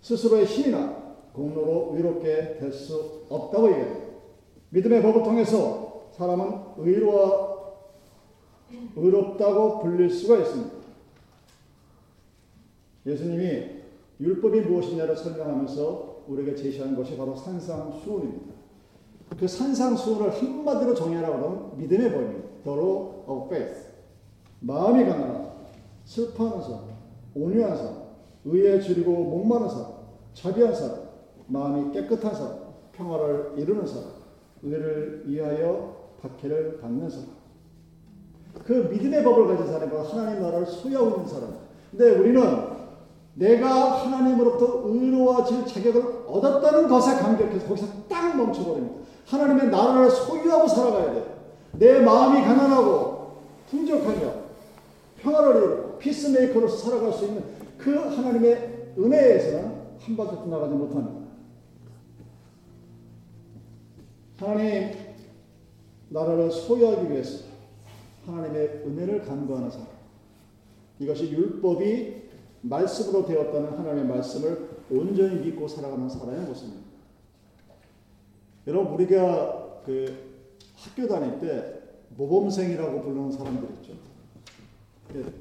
스스로의 0.01 0.45
힘이나 0.45 1.03
공로로 1.33 1.93
의롭게 1.95 2.57
될 2.59 2.71
수 2.71 3.25
없다고 3.29 3.69
얘기해요. 3.71 4.03
믿음의 4.69 5.01
법을 5.01 5.23
통해서 5.23 6.07
사람은 6.13 6.51
의로워질 6.77 7.52
의롭다고 8.95 9.79
불릴 9.81 10.09
수가 10.09 10.37
있습니다. 10.37 10.73
예수님이 13.05 13.83
율법이 14.19 14.61
무엇이냐를 14.61 15.15
설명하면서 15.15 16.23
우리에게 16.27 16.55
제시하는 16.55 16.95
것이 16.95 17.17
바로 17.17 17.35
산상수훈입니다. 17.35 18.53
그 19.37 19.47
산상수훈을 19.47 20.31
한마디로 20.31 20.93
정의하라고 20.93 21.35
하면 21.35 21.77
믿음의 21.77 22.11
법입니다. 22.11 22.49
Law 22.65 23.23
of 23.27 23.45
faith. 23.47 23.89
마음이 24.61 25.03
강한 25.05 25.51
슬퍼하는 26.05 26.61
사람, 26.61 26.79
온유한 27.35 27.75
사람, 27.75 28.03
의에 28.45 28.79
줄이고 28.79 29.11
목마른 29.11 29.69
사람, 29.69 29.91
자비한 30.33 30.73
사람, 30.73 31.09
마음이 31.47 31.91
깨끗한 31.91 32.33
사람, 32.33 32.59
평화를 32.93 33.53
이루는 33.57 33.85
사람, 33.85 34.09
의를 34.61 35.23
위하여 35.25 36.13
박해를 36.21 36.79
받는 36.79 37.09
사람. 37.09 37.42
그 38.65 38.87
믿음의 38.91 39.23
법을 39.23 39.47
가진 39.47 39.67
사람은 39.67 40.05
하나님 40.05 40.41
나라를 40.41 40.65
소유하고 40.65 41.17
있는 41.17 41.27
사람. 41.27 41.57
근데 41.91 42.11
우리는 42.11 42.73
내가 43.35 44.03
하나님으로부터 44.03 44.83
의로워질 44.85 45.65
자격을 45.65 46.25
얻었다는 46.27 46.87
것에 46.87 47.15
감격해서 47.15 47.67
거기서 47.67 47.87
딱 48.07 48.37
멈춰버립니다. 48.37 49.03
하나님의 49.25 49.69
나라를 49.69 50.09
소유하고 50.09 50.67
살아가야 50.67 51.13
돼. 51.13 51.33
내 51.73 51.99
마음이 51.99 52.41
가난하고 52.41 53.41
풍족하며 53.69 54.43
평화를 55.17 55.55
이루고 55.55 55.97
피스메이커로서 55.97 56.77
살아갈 56.77 57.13
수 57.13 57.25
있는 57.25 57.43
그 57.77 57.95
하나님의 57.95 58.93
은혜에서는 58.97 59.83
한 59.99 60.17
발짝도 60.17 60.45
나가지 60.45 60.75
못합니다. 60.75 61.23
하나님 64.39 64.91
나라를 66.09 66.51
소유하기 66.51 67.09
위해서 67.09 67.52
하나님의 68.25 68.83
은혜를 68.85 69.21
간구하는 69.23 69.69
사람. 69.69 69.87
이것이 70.99 71.31
율법이 71.31 72.23
말씀으로 72.61 73.25
되었다는 73.25 73.77
하나님의 73.77 74.05
말씀을 74.05 74.69
온전히 74.89 75.41
믿고 75.41 75.67
살아가는 75.67 76.07
사람의 76.07 76.41
모습입니다. 76.41 76.83
여러분 78.67 78.93
우리가 78.93 79.81
그 79.85 80.33
학교 80.75 81.07
다닐 81.07 81.39
때 81.39 81.81
모범생이라고 82.15 83.01
부르는 83.01 83.31
사람들 83.31 83.69
있죠. 83.75 83.93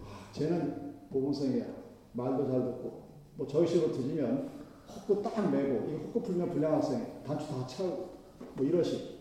아, 0.05 0.33
쟤는 0.33 0.95
모범생이야. 1.11 1.66
말도 2.14 2.47
잘 2.47 2.61
듣고 2.61 3.03
뭐 3.37 3.47
저희 3.47 3.66
식으로 3.66 3.92
드리면 3.92 4.51
헛고 4.88 5.23
딱 5.23 5.51
메고 5.51 5.88
이 5.88 5.95
헛고 5.95 6.23
풀면 6.23 6.51
불량 6.51 6.75
학생 6.75 7.23
단추 7.25 7.47
다 7.49 7.66
차고 7.66 8.11
뭐 8.55 8.66
이러시. 8.66 9.18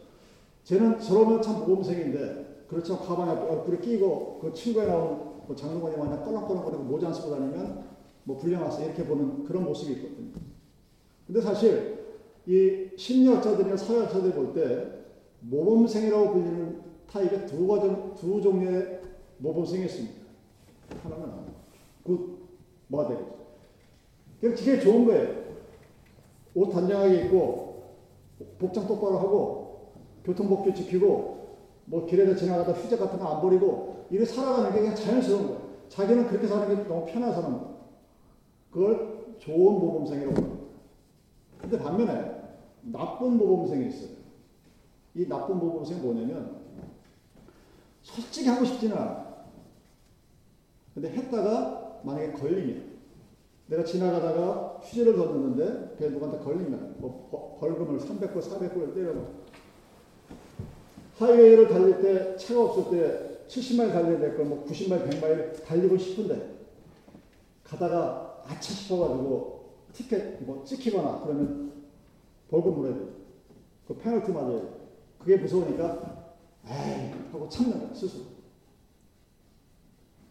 쟤는 0.64 1.00
저러면 1.00 1.42
참 1.42 1.60
모범생인데 1.60 2.41
그렇죠 2.72 2.98
가방에 3.00 3.32
얼굴에 3.32 3.80
끼고 3.80 4.40
그 4.42 4.54
친구에 4.54 4.86
나온 4.86 5.42
뭐 5.46 5.54
장로관이 5.54 5.98
마냥 5.98 6.24
껄렁껄렁거리고 6.24 6.84
모자 6.84 7.08
안 7.08 7.14
쓰고 7.14 7.32
다니면 7.32 7.84
뭐 8.24 8.38
불량 8.38 8.64
학생 8.64 8.86
이렇게 8.86 9.04
보는 9.04 9.44
그런 9.44 9.66
모습이 9.66 9.92
있거든요. 9.96 10.32
근데 11.28 11.42
사실 11.42 12.00
이 12.48 12.92
심리학자들이나 12.96 13.76
사회학자들이 13.76 14.34
볼 14.34 14.54
때 14.54 15.02
모범생이라고 15.42 16.32
불리는 16.32 16.82
타입의 17.08 17.46
두 17.48 17.68
가지 17.68 17.90
두 18.16 18.42
종류의 18.42 19.02
모범생이 19.40 19.84
있습니다. 19.84 20.16
하나는 21.04 21.34
good 22.06 22.38
뭐가 22.88 23.10
되게 24.40 24.80
좋은 24.80 25.06
거예요. 25.06 25.42
옷 26.56 26.70
단정하게 26.70 27.26
입고 27.26 27.84
복장 28.60 28.88
똑바로 28.88 29.18
하고 29.20 29.92
교통법규 30.24 30.74
지키고 30.74 31.41
뭐 31.86 32.06
길에서 32.06 32.36
지나가다 32.36 32.72
휴지 32.74 32.98
같은 32.98 33.20
거 33.20 33.28
안 33.28 33.42
버리고 33.42 34.06
이렇게 34.10 34.26
살아가는 34.26 34.72
게 34.72 34.80
그냥 34.80 34.96
자연스러운 34.96 35.48
거예요. 35.48 35.62
자기는 35.90 36.28
그렇게 36.28 36.48
사는 36.48 36.68
게 36.68 36.84
너무 36.88 37.06
하는 37.10 37.32
거예요. 37.34 37.82
그걸 38.72 39.36
좋은 39.40 39.80
모범생이라고 39.80 40.36
합니다. 40.36 40.62
근데 41.60 41.78
반면에 41.78 42.42
나쁜 42.82 43.38
모범생이 43.38 43.88
있어요. 43.88 44.10
이 45.16 45.28
나쁜 45.28 45.58
모범생이 45.58 46.00
뭐냐면 46.02 46.62
솔직히 48.02 48.48
하고 48.50 48.66
싶지는 48.66 48.98
않아. 48.98 49.32
근데 50.94 51.10
했다가 51.10 52.02
만약에 52.04 52.34
걸리면 52.34 52.92
내가 53.68 53.84
지나가다가 53.84 54.80
휴지를 54.82 55.16
던졌는데 55.16 55.96
그 55.98 56.04
누구한테 56.06 56.44
걸리면 56.44 56.96
뭐 57.00 57.58
벌금을 57.60 58.00
300불, 58.00 58.42
400불을 58.42 58.94
때려봐. 58.94 59.41
하이웨이를 61.22 61.68
달릴 61.68 62.02
때 62.02 62.36
차가 62.38 62.64
없을 62.64 62.90
때 62.92 63.46
70마일 63.48 63.92
달려야 63.92 64.20
될 64.20 64.36
걸 64.38 64.46
뭐 64.46 64.66
90마일, 64.66 65.08
100마일 65.10 65.64
달리고 65.64 65.98
싶은데 65.98 66.58
가다가 67.64 68.44
아차 68.48 68.74
싶어가지고 68.74 69.72
티켓 69.94 70.42
뭐 70.44 70.64
찍히거나 70.66 71.22
그러면 71.24 71.72
벌금 72.50 72.74
물어야 72.76 72.94
돼. 72.96 73.02
그 73.88 73.96
페널티 73.98 74.32
맞아요. 74.32 74.82
그게 75.20 75.38
무서우니까 75.38 76.34
에이 76.66 77.12
하고 77.32 77.48
참는 77.50 77.80
거야 77.80 77.94
스스로. 77.94 78.24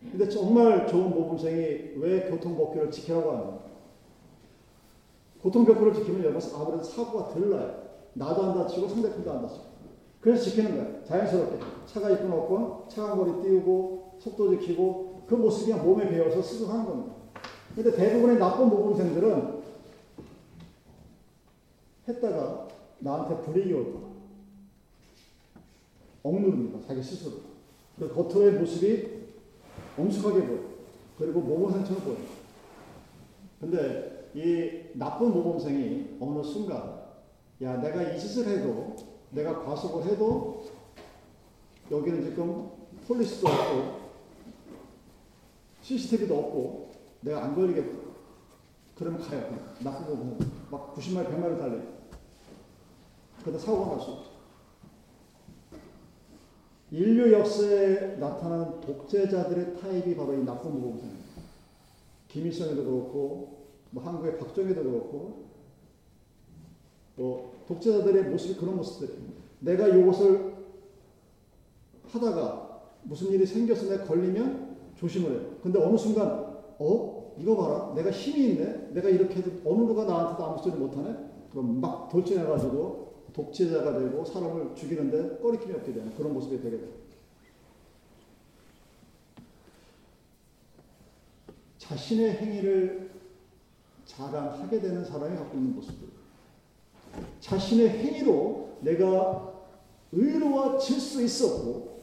근데 0.00 0.28
정말 0.28 0.86
좋은 0.88 1.10
모범생이 1.10 1.58
왜 1.96 2.28
교통법규를 2.30 2.90
지키라고 2.90 3.30
하는 3.30 3.44
거야? 3.44 3.60
교통법규를 5.42 5.94
지키면 5.94 6.24
여기서 6.24 6.58
아무래도 6.62 6.82
사고가 6.82 7.28
덜 7.28 7.50
나요. 7.50 7.90
나도 8.14 8.42
안 8.42 8.54
다치고 8.54 8.88
상대편도 8.88 9.30
안 9.30 9.42
다치고. 9.42 9.69
그래서 10.20 10.44
지키는 10.44 10.76
거야. 10.76 11.04
자연스럽게. 11.04 11.58
차가 11.86 12.10
있건 12.10 12.30
없건 12.30 12.88
차간 12.88 13.16
거리 13.16 13.42
띄우고 13.42 14.18
속도 14.20 14.50
지키고 14.58 15.24
그 15.26 15.34
모습이 15.34 15.72
몸에 15.72 16.08
배어서 16.08 16.42
스스로 16.42 16.68
하는 16.68 16.84
겁니다. 16.84 17.14
근데 17.74 17.94
대부분의 17.94 18.38
나쁜 18.38 18.68
모범생들은 18.68 19.60
했다가 22.08 22.68
나한테 22.98 23.42
불이익이 23.42 23.72
올까 23.72 24.00
억누릅니다. 26.22 26.86
자기 26.86 27.02
스스로. 27.02 27.36
그 27.98 28.12
겉으로의 28.12 28.58
모습이 28.58 29.20
엄숙하게 29.96 30.46
보여. 30.46 30.60
그리고 31.18 31.40
모범생처럼 31.40 32.02
보여. 32.02 32.16
근데 33.60 34.30
이 34.34 34.98
나쁜 34.98 35.32
모범생이 35.32 36.18
어느 36.20 36.42
순간 36.42 37.00
야 37.62 37.76
내가 37.76 38.02
이 38.02 38.18
짓을 38.18 38.48
해도 38.48 38.96
내가 39.30 39.64
과속을 39.64 40.04
해도 40.10 40.64
여기는 41.90 42.22
지금 42.22 42.70
폴리스도 43.06 43.48
없고 43.48 44.00
CCTV도 45.82 46.38
없고 46.38 46.90
내가 47.22 47.44
안 47.44 47.54
걸리겠다. 47.54 47.98
그러면 48.96 49.20
가요. 49.22 49.58
나쁜 49.82 50.16
모범생. 50.16 50.50
막 50.70 50.94
90마일, 50.94 51.28
100마일 51.30 51.58
달려. 51.58 51.80
그러다 53.42 53.58
사고가 53.58 53.96
날 53.96 54.00
수 54.00 54.10
있죠. 54.10 54.30
인류 56.92 57.32
역사에 57.32 58.16
나타난 58.16 58.80
독재자들의 58.80 59.78
타입이 59.80 60.16
바로 60.16 60.34
이 60.34 60.44
나쁜 60.44 60.72
모범생입니다. 60.72 61.30
김일성에도 62.28 62.84
그렇고, 62.84 63.66
뭐 63.90 64.04
한국의 64.04 64.38
박정희도 64.38 64.82
그렇고, 64.82 65.49
뭐 67.20 67.52
독재자들의 67.68 68.30
모습이 68.30 68.58
그런 68.58 68.76
모습들이에요. 68.76 69.20
내가 69.58 69.88
이것을 69.88 70.54
하다가 72.08 72.80
무슨 73.02 73.30
일이 73.30 73.44
생겨서 73.44 73.90
내가 73.90 74.04
걸리면 74.04 74.94
조심을 74.96 75.30
해요. 75.30 75.56
근데 75.62 75.78
어느 75.78 75.98
순간, 75.98 76.26
어? 76.78 77.34
이거 77.38 77.56
봐라. 77.56 77.92
내가 77.94 78.10
힘이 78.10 78.52
있네? 78.52 78.92
내가 78.92 79.10
이렇게 79.10 79.36
해도 79.36 79.50
어느 79.66 79.86
누가 79.86 80.04
나한테도 80.04 80.44
아무 80.44 80.62
소리 80.62 80.76
못하네? 80.76 81.14
그럼 81.50 81.80
막 81.80 82.08
돌진해가지고 82.08 83.24
독재자가 83.34 83.98
되고 83.98 84.24
사람을 84.24 84.74
죽이는데 84.74 85.40
꺼리낌이 85.42 85.74
없게 85.74 85.92
되는 85.92 86.14
그런 86.16 86.32
모습이 86.32 86.60
되게 86.62 86.78
돼요. 86.78 86.88
자신의 91.76 92.32
행위를 92.32 93.10
자랑하게 94.06 94.80
되는 94.80 95.04
사람이 95.04 95.36
갖고 95.36 95.58
있는 95.58 95.74
모습들. 95.74 96.19
자신의 97.40 97.88
행위로 97.88 98.78
내가 98.80 99.52
의로워질 100.12 101.00
수 101.00 101.22
있었고, 101.22 102.00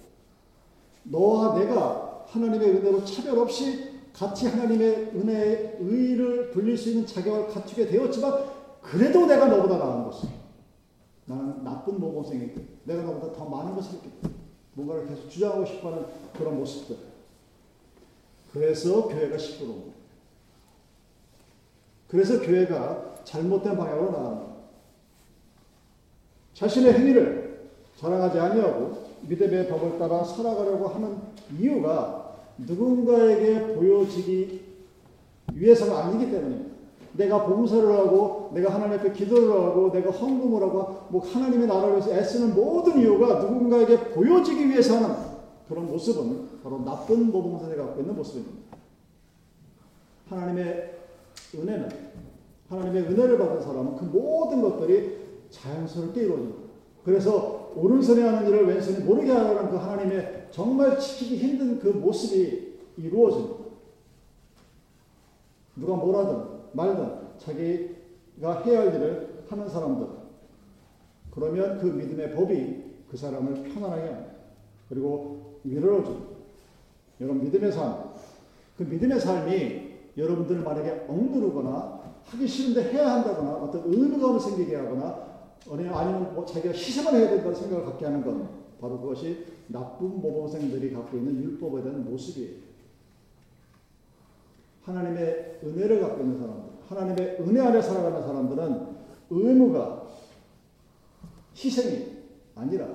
너와 1.04 1.58
내가 1.60 2.26
하나님의 2.28 2.70
은혜로 2.70 3.06
차별 3.06 3.40
없이 3.40 3.98
같이 4.14 4.48
하나님의 4.48 5.12
은혜의 5.16 5.78
의를 5.80 6.52
불릴 6.52 6.78
수 6.78 6.90
있는 6.90 7.06
자격을 7.06 7.48
갖추게 7.48 7.88
되었지만, 7.88 8.46
그래도 8.82 9.26
내가 9.26 9.48
너보다 9.48 9.78
나은 9.78 10.06
것을. 10.06 10.30
나는 11.26 11.64
나쁜 11.64 12.00
모범생이기 12.00 12.68
내가 12.86 13.04
너보다 13.04 13.34
더 13.34 13.46
많은 13.46 13.76
것을 13.76 13.96
했기 13.96 14.10
뭔가를 14.74 15.08
계속 15.08 15.30
주장하고 15.30 15.66
싶어하는 15.66 16.06
그런 16.38 16.58
모습들. 16.58 16.96
그래서 18.54 19.08
교회가 19.08 19.38
시끄러운 19.38 19.80
거예요. 19.80 19.94
그래서 22.08 22.40
교회가 22.40 23.24
잘못된 23.26 23.76
방향으로 23.76 24.12
나가는. 24.12 24.47
자신의 26.58 26.94
행위를 26.94 27.70
자랑하지 27.98 28.40
아니하고 28.40 29.06
믿음의 29.28 29.68
법을 29.68 30.00
따라 30.00 30.24
살아가려고 30.24 30.88
하는 30.88 31.18
이유가 31.60 32.36
누군가에게 32.58 33.76
보여지기 33.76 34.66
위해서가 35.54 36.06
아니기 36.06 36.32
때문입니다. 36.32 36.78
내가 37.14 37.46
봉사를 37.46 37.92
하고 37.94 38.50
내가 38.56 38.74
하나님 38.74 38.98
앞에 38.98 39.12
기도를 39.12 39.52
하고 39.52 39.92
내가 39.92 40.10
헌금을 40.10 40.62
하고 40.64 41.08
뭐 41.10 41.22
하나님의 41.22 41.68
나라를 41.68 41.98
위해서 41.98 42.12
애쓰는 42.12 42.56
모든 42.56 43.02
이유가 43.02 43.40
누군가에게 43.40 44.12
보여지기 44.12 44.70
위해서 44.70 44.98
하는 44.98 45.16
그런 45.70 45.86
모습은 45.86 46.62
바로 46.64 46.84
나쁜 46.84 47.32
모범생이 47.32 47.76
갖고 47.76 48.02
있는 48.02 48.16
모습입니다. 48.16 48.58
하나님의 50.30 50.96
은혜는 51.54 51.90
하나님의 52.68 53.04
은혜를 53.04 53.38
받은 53.38 53.62
사람은 53.62 53.96
그 53.96 54.06
모든 54.06 54.62
것들이 54.62 55.27
자연스럽게 55.50 56.22
이루어집니다. 56.22 56.60
그래서 57.04 57.72
오른손에 57.76 58.22
하는 58.24 58.48
일을 58.48 58.68
왼손이 58.68 59.06
모르게 59.06 59.32
하라는 59.32 59.72
그 59.72 59.78
하나님의 59.78 60.48
정말 60.52 61.00
지키기 61.00 61.38
힘든 61.38 61.80
그 61.80 61.90
모습이 61.90 62.80
이루어집니다. 62.98 63.66
누가 65.76 65.96
뭐라든 65.96 66.58
말든 66.74 67.38
자기가 67.38 68.62
해야 68.64 68.80
할 68.80 68.96
일을 68.96 69.44
하는 69.48 69.70
사람들. 69.70 70.08
그러면 71.32 71.78
그 71.78 71.86
믿음의 71.86 72.34
법이 72.34 72.84
그 73.10 73.16
사람을 73.16 73.64
편안하게 73.64 74.02
합니다. 74.02 74.32
그리고 74.90 75.60
위로를 75.64 76.04
줍니다. 76.04 76.28
여러분 77.22 77.44
믿음의 77.44 77.72
삶. 77.72 78.12
그 78.78 78.84
믿음의 78.84 79.20
삶이 79.20 79.88
여러분들 80.18 80.60
만약에 80.60 81.06
억누르거나 81.08 82.02
하기 82.26 82.48
싫은데 82.48 82.92
해야 82.92 83.14
한다거나 83.14 83.52
어떤 83.56 83.84
의무감을 83.86 84.40
생기게 84.40 84.76
하거나 84.76 85.27
아니면 85.70 86.34
뭐 86.34 86.46
자기가 86.46 86.74
희생을 86.74 87.14
해야 87.14 87.30
된다는 87.30 87.56
생각을 87.56 87.86
갖게 87.86 88.06
하는 88.06 88.24
건 88.24 88.50
바로 88.80 89.00
그것이 89.00 89.46
나쁜 89.68 90.22
모범생들이 90.22 90.94
갖고 90.94 91.18
있는 91.18 91.44
율법에 91.44 91.84
대한 91.84 92.06
모습이에요. 92.06 92.68
하나님의 94.84 95.60
은혜를 95.64 96.00
갖고 96.00 96.24
있는 96.24 96.38
사람들, 96.38 96.64
하나님의 96.88 97.38
은혜 97.42 97.62
안에 97.62 97.82
살아가는 97.82 98.22
사람들은 98.22 98.88
의무가 99.30 100.08
희생이 101.56 102.18
아니라 102.56 102.88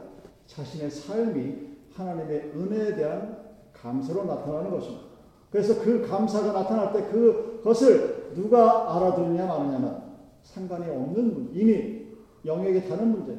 자신의 0.47 0.91
삶이 0.91 1.73
하나님의 1.95 2.53
은혜에 2.55 2.95
대한 2.95 3.43
감사로 3.75 4.25
나타나는 4.25 4.71
것입니다. 4.71 5.05
그래서 5.51 5.83
그 5.83 6.07
감사가 6.07 6.53
나타날 6.53 6.93
때 6.95 7.05
그것을 7.11 8.33
누가 8.35 8.97
알아듣느냐 8.97 9.47
마느냐는 9.47 9.97
상관이 10.43 10.89
없는 10.89 11.35
문, 11.35 11.51
이미 11.53 12.02
영역이 12.45 12.89
다른 12.89 13.13
문제, 13.13 13.39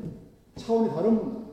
차원이 0.56 0.90
다른 0.90 1.16
문제. 1.16 1.44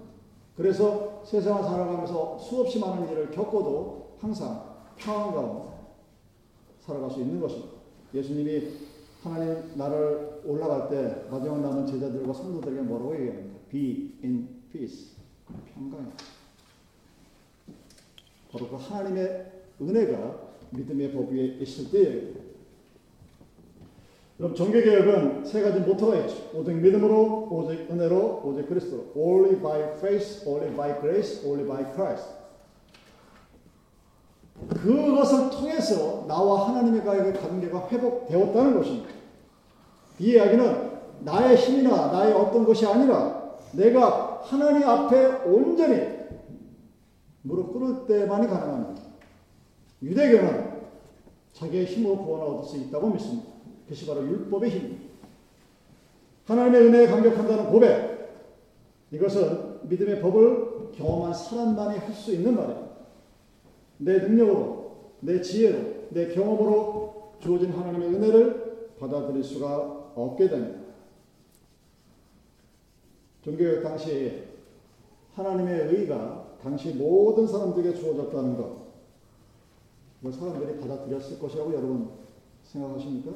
그래서 0.57 1.23
세상을 1.25 1.63
살아가면서 1.63 2.39
수없이 2.39 2.79
많은 2.79 3.11
일을 3.11 3.31
겪어도 3.31 4.17
항상 4.19 4.71
평안 4.97 5.35
가운데 5.35 5.71
살아갈 6.81 7.11
수 7.11 7.21
있는 7.21 7.41
것입니다. 7.41 7.73
예수님이 8.13 8.69
하나님 9.23 9.77
나를 9.77 10.43
올라갈 10.45 10.89
때 10.89 11.27
마지막 11.31 11.61
남은 11.61 11.87
제자들과 11.87 12.33
성도들에게 12.33 12.83
뭐라고 12.83 13.15
얘기합니까? 13.15 13.59
Be 13.71 14.19
in 14.23 14.49
peace. 14.73 15.11
평강에. 15.75 16.11
바로 18.51 18.69
그 18.69 18.77
하나님의 18.77 19.53
은혜가 19.81 20.51
믿음의 20.71 21.13
법 21.13 21.31
위에 21.31 21.59
있을 21.61 21.91
때예요. 21.91 22.50
그럼 24.41 24.55
종교개혁은 24.55 25.45
세 25.45 25.61
가지 25.61 25.81
모토가 25.81 26.17
있죠. 26.21 26.35
오직 26.55 26.73
믿음으로, 26.73 27.49
오직 27.51 27.91
은혜로, 27.91 28.41
오직 28.43 28.67
그리스도로. 28.71 29.13
Only 29.15 29.61
by 29.61 29.83
faith, 29.99 30.49
only 30.49 30.75
by 30.75 30.99
grace, 30.99 31.47
only 31.47 31.69
by 31.69 31.93
Christ. 31.93 32.27
그것을 34.67 35.51
통해서 35.51 36.25
나와 36.27 36.69
하나님의 36.69 37.05
관계가 37.05 37.89
회복되었다는 37.89 38.79
것입니다. 38.79 39.11
이 40.19 40.31
이야기는 40.31 40.91
나의 41.21 41.57
힘이나 41.57 42.11
나의 42.11 42.33
어떤 42.33 42.65
것이 42.65 42.87
아니라 42.87 43.59
내가 43.73 44.41
하나님 44.43 44.89
앞에 44.89 45.45
온전히 45.45 46.19
무릎 47.43 47.75
꿇을 47.75 48.07
때만이 48.07 48.47
가능합니다. 48.47 49.03
유대교는 50.03 50.81
자기의 51.53 51.85
힘으로 51.85 52.25
구원을 52.25 52.47
얻을 52.47 52.65
수 52.65 52.79
있다고 52.79 53.11
믿습니다. 53.11 53.50
그것이 53.91 54.07
바로 54.07 54.25
율법의 54.25 54.71
힘입니다. 54.71 55.11
하나님의 56.47 56.83
은혜에 56.83 57.07
감격한다는 57.09 57.71
고백. 57.73 58.31
이것은 59.11 59.89
믿음의 59.89 60.21
법을 60.21 60.93
경험한 60.93 61.35
사람만이 61.35 61.99
할 61.99 62.15
수 62.15 62.33
있는 62.33 62.55
말입니다. 62.55 62.89
내 63.99 64.19
능력으로, 64.19 65.15
내 65.21 65.41
지혜로, 65.41 66.07
내 66.11 66.29
경험으로 66.33 67.33
주어진 67.41 67.73
하나님의 67.73 68.15
은혜를 68.15 68.91
받아들일 69.01 69.43
수가 69.43 70.13
없게 70.15 70.49
됩니다. 70.49 70.81
종교개혁 73.43 73.83
당시에 73.83 74.45
하나님의 75.35 75.95
의가 75.95 76.57
당시 76.63 76.95
모든 76.95 77.47
사람들에게 77.47 77.99
주어졌다는 77.99 78.57
것. 78.57 78.77
뭐 80.21 80.31
사람들이 80.31 80.79
받아들였을 80.79 81.41
것이라고 81.41 81.73
여러분 81.73 82.11
생각하십니까? 82.65 83.33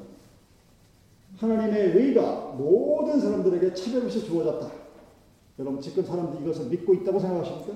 하나님의 1.39 1.97
의가 1.97 2.55
모든 2.57 3.21
사람들에게 3.21 3.75
차별 3.75 4.05
없이 4.05 4.25
주어졌다. 4.25 4.71
여러분 5.59 5.81
지금 5.81 6.05
사람들이 6.05 6.45
이것을 6.45 6.67
믿고 6.67 6.95
있다고 6.95 7.19
생각하십니까? 7.19 7.73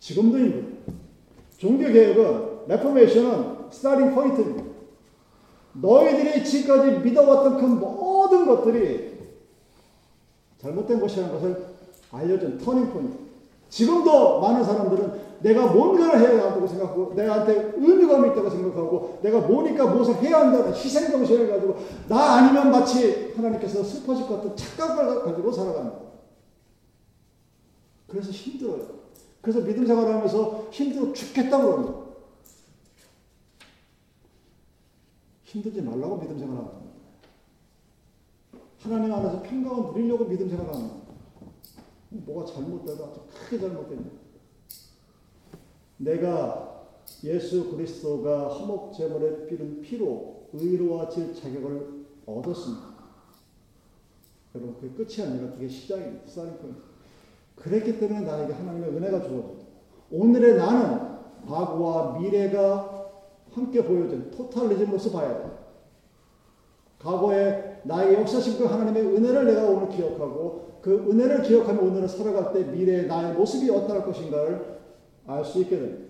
지금도 0.00 0.38
있는 0.38 0.78
종교개혁은 1.58 2.68
레포메이션은 2.68 3.70
스타링 3.70 4.14
포인트입니다. 4.14 4.64
너희들이 5.74 6.44
지금까지 6.44 7.00
믿어왔던 7.00 7.58
그 7.58 7.64
모든 7.66 8.46
것들이 8.46 9.18
잘못된 10.58 11.00
것이라는 11.00 11.32
것을 11.32 11.66
알려준 12.10 12.58
터닝 12.58 12.90
포인트. 12.90 13.27
지금도 13.68 14.40
많은 14.40 14.64
사람들은 14.64 15.28
내가 15.40 15.66
뭔가를 15.72 16.20
해야 16.20 16.46
한다고 16.46 16.66
생각하고 16.66 17.14
내한테 17.14 17.72
의미감이 17.76 18.30
있다고 18.30 18.50
생각하고 18.50 19.20
내가 19.22 19.40
뭐니까 19.40 19.86
무엇을 19.86 20.16
해야 20.16 20.40
한다는 20.40 20.74
희생정신을 20.74 21.48
가지고 21.48 21.76
나 22.08 22.36
아니면 22.36 22.70
마치 22.70 23.32
하나님께서 23.36 23.82
슬퍼질 23.84 24.26
것 24.26 24.36
같은 24.36 24.56
착각을 24.56 25.22
가지고 25.22 25.52
살아갑니다. 25.52 25.98
그래서 28.08 28.30
힘들어요. 28.30 28.98
그래서 29.40 29.60
믿음 29.60 29.86
생활하면서 29.86 30.68
힘들어 30.70 31.12
죽겠다고 31.12 31.66
그럽니다. 31.66 32.08
힘들지 35.44 35.80
말라고 35.82 36.18
믿음 36.18 36.38
생활하는 36.38 36.68
겁니다. 36.70 36.88
하나님 38.82 39.12
안에서 39.12 39.42
평강을 39.42 39.92
누리려고 39.92 40.24
믿음 40.24 40.48
생활하는 40.48 40.88
겁니다. 40.88 41.07
뭐가 42.10 42.46
잘못되다 42.46 43.04
아주 43.04 43.20
크게 43.28 43.60
잘못됩니다. 43.60 44.10
내가 45.98 46.86
예수 47.24 47.70
그리스도가 47.70 48.56
화목 48.58 48.92
제물에 48.92 49.46
피는 49.46 49.82
피로 49.82 50.48
의로워질 50.52 51.34
자격을 51.34 52.06
얻었습니다. 52.26 52.88
여러분 54.54 54.74
그게 54.80 54.94
끝이 54.94 55.26
아니라 55.26 55.52
그게 55.52 55.68
시작입니다. 55.68 56.26
스타링 56.26 56.58
그랬기 57.56 57.98
때문에 57.98 58.20
나에게 58.20 58.52
하나님의 58.52 58.90
은혜가 58.90 59.22
주어졌다. 59.22 59.66
오늘의 60.10 60.56
나는 60.56 61.18
과거와 61.46 62.18
미래가 62.18 63.10
함께 63.50 63.84
보여진 63.84 64.30
토탈리즘으로서 64.30 65.10
봐야 65.10 65.42
돼. 65.42 65.50
과거에 67.00 67.80
나의 67.84 68.14
역사심 68.14 68.58
그 68.58 68.64
하나님의 68.64 69.02
은혜를 69.02 69.46
내가 69.46 69.66
오늘 69.66 69.88
기억하고 69.88 70.67
그 70.82 71.10
은혜를 71.10 71.42
기억하며 71.42 71.80
오늘을 71.80 72.08
살아갈 72.08 72.52
때 72.52 72.64
미래의 72.64 73.06
나의 73.06 73.34
모습이 73.34 73.70
어떠할 73.70 74.04
것인가를 74.04 74.78
알 75.26 75.44
수 75.44 75.60
있게 75.60 75.78
됩니다. 75.78 76.08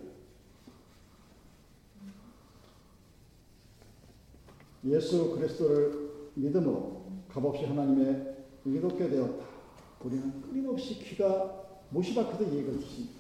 예수 4.85 5.35
그리스도를 5.35 6.09
믿음으로 6.35 7.02
값없이 7.28 7.64
하나님의 7.64 8.37
의롭게 8.64 9.09
되었다. 9.09 9.44
우리는 10.04 10.40
끊임없이 10.42 10.98
귀가 11.00 11.64
못이 11.90 12.14
박혀도 12.14 12.44
얘기를 12.44 12.78
듣습니다. 12.78 13.18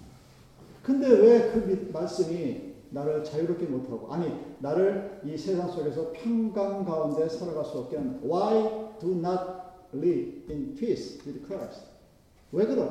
근데 0.82 1.08
왜 1.08 1.50
그 1.52 1.90
말씀이 1.92 2.68
나를 2.90 3.22
자유롭게 3.24 3.66
못하고 3.66 4.12
아니 4.12 4.32
나를 4.60 5.20
이 5.24 5.36
세상 5.36 5.68
속에서 5.70 6.12
평강 6.12 6.84
가운데 6.84 7.28
살아갈 7.28 7.64
수 7.64 7.78
없게 7.78 7.96
하는 7.96 8.20
Why 8.24 8.98
do 8.98 9.10
not 9.12 9.67
live 9.92 10.42
in 10.50 10.74
peace 10.76 11.18
with 11.26 11.44
Christ? 11.46 11.82
왜 12.52 12.66
그래? 12.66 12.88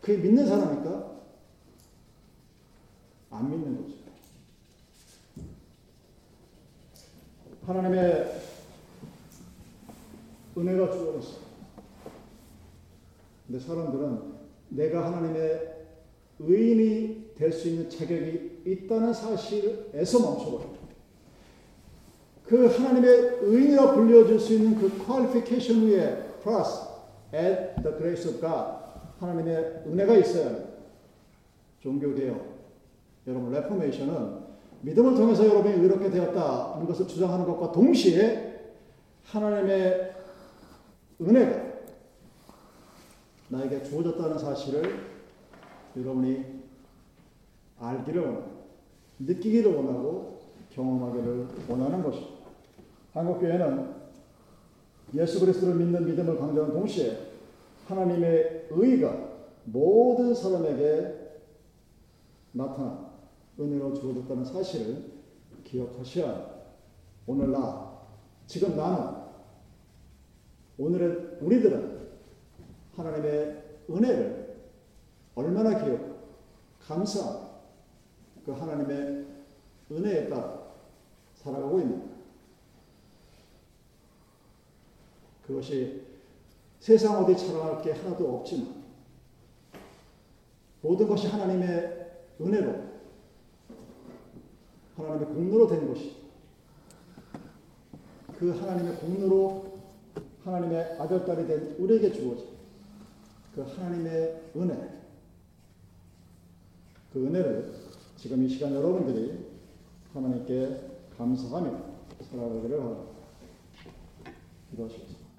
그 0.00 0.12
믿는 0.12 0.46
사람입니까? 0.46 1.18
안 3.30 3.50
믿는 3.50 3.76
거죠. 3.82 3.94
하나님의 7.66 8.40
은혜가 10.56 10.90
주어졌어. 10.90 11.38
근데 13.46 13.60
사람들은 13.64 14.34
내가 14.70 15.06
하나님의 15.06 15.76
의인이 16.38 17.32
될 17.36 17.52
수 17.52 17.68
있는 17.68 17.88
자격이 17.88 18.62
있다는 18.66 19.12
사실에서 19.12 20.18
멈춰버려요. 20.20 20.78
그 22.44 22.66
하나님의 22.66 23.38
의인이라 23.42 23.94
불려줄 23.94 24.40
수 24.40 24.54
있는 24.54 24.74
그 24.76 25.04
퀄리피케이션 25.04 25.86
위에 25.86 26.27
플러스 26.40 26.88
add 27.34 27.82
the 27.82 27.96
grace 27.96 28.28
of 28.30 28.40
God 28.40 28.78
하나님의 29.20 29.82
은혜가 29.86 30.16
있어야. 30.16 30.68
종교개혁 31.80 32.58
여러분 33.26 33.52
레포메이션은 33.52 34.48
믿음을 34.82 35.14
통해서 35.14 35.46
여러분이 35.46 35.82
의롭게 35.82 36.10
되었다는 36.10 36.86
것을 36.86 37.06
주장하는 37.06 37.44
것과 37.44 37.72
동시에 37.72 38.74
하나님의 39.24 40.14
은혜가 41.20 41.68
나에게 43.48 43.82
주어졌다는 43.82 44.38
사실을 44.38 45.06
여러분이 45.96 46.44
알기를 47.80 48.22
원하고 48.22 48.58
느끼기를 49.20 49.74
원하고 49.74 50.38
경험하기를 50.70 51.48
원하는 51.68 52.02
것입니다. 52.02 52.38
한국교회는 53.14 53.97
예수 55.14 55.40
그리스도를 55.40 55.74
믿는 55.76 56.04
믿음을 56.06 56.38
강조하는 56.38 56.74
동시에 56.74 57.18
하나님의 57.86 58.68
의가 58.70 59.28
모든 59.64 60.34
사람에게 60.34 61.18
나타나 62.52 63.10
은혜로 63.58 63.94
주어졌다는 63.94 64.44
사실을 64.44 65.04
기억하셔야. 65.64 66.58
오늘 67.26 67.50
나, 67.50 67.98
지금 68.46 68.76
나는, 68.76 69.18
오늘의 70.78 71.38
우리들은 71.40 72.08
하나님의 72.96 73.64
은혜를 73.90 74.56
얼마나 75.34 75.84
기억, 75.84 76.18
감사하고 76.80 77.48
그 78.44 78.52
하나님의 78.52 79.26
은혜에 79.90 80.28
따라 80.28 80.68
살아가고 81.34 81.80
있는가. 81.80 82.17
그것이 85.48 86.02
세상 86.78 87.24
어디 87.24 87.34
자랑할 87.36 87.82
게 87.82 87.92
하나도 87.92 88.36
없지만 88.36 88.84
모든 90.82 91.08
것이 91.08 91.26
하나님의 91.26 92.06
은혜로 92.38 92.88
하나님의 94.94 95.26
공로로 95.26 95.66
된 95.66 95.88
것이 95.88 96.16
그 98.38 98.50
하나님의 98.50 98.96
공로로 98.96 99.78
하나님의 100.44 100.96
아들 101.00 101.24
딸이 101.24 101.46
된 101.46 101.76
우리에게 101.78 102.12
주어진 102.12 102.46
그 103.54 103.62
하나님의 103.62 104.50
은혜 104.54 105.02
그 107.12 107.26
은혜를 107.26 107.74
지금 108.16 108.44
이 108.44 108.48
시간 108.48 108.74
여러분들이 108.74 109.46
하나님께 110.12 110.90
감사하며 111.16 111.84
살아가기를 112.20 112.78
바랍니다. 112.78 113.12
기도하시겠습니다. 114.70 115.17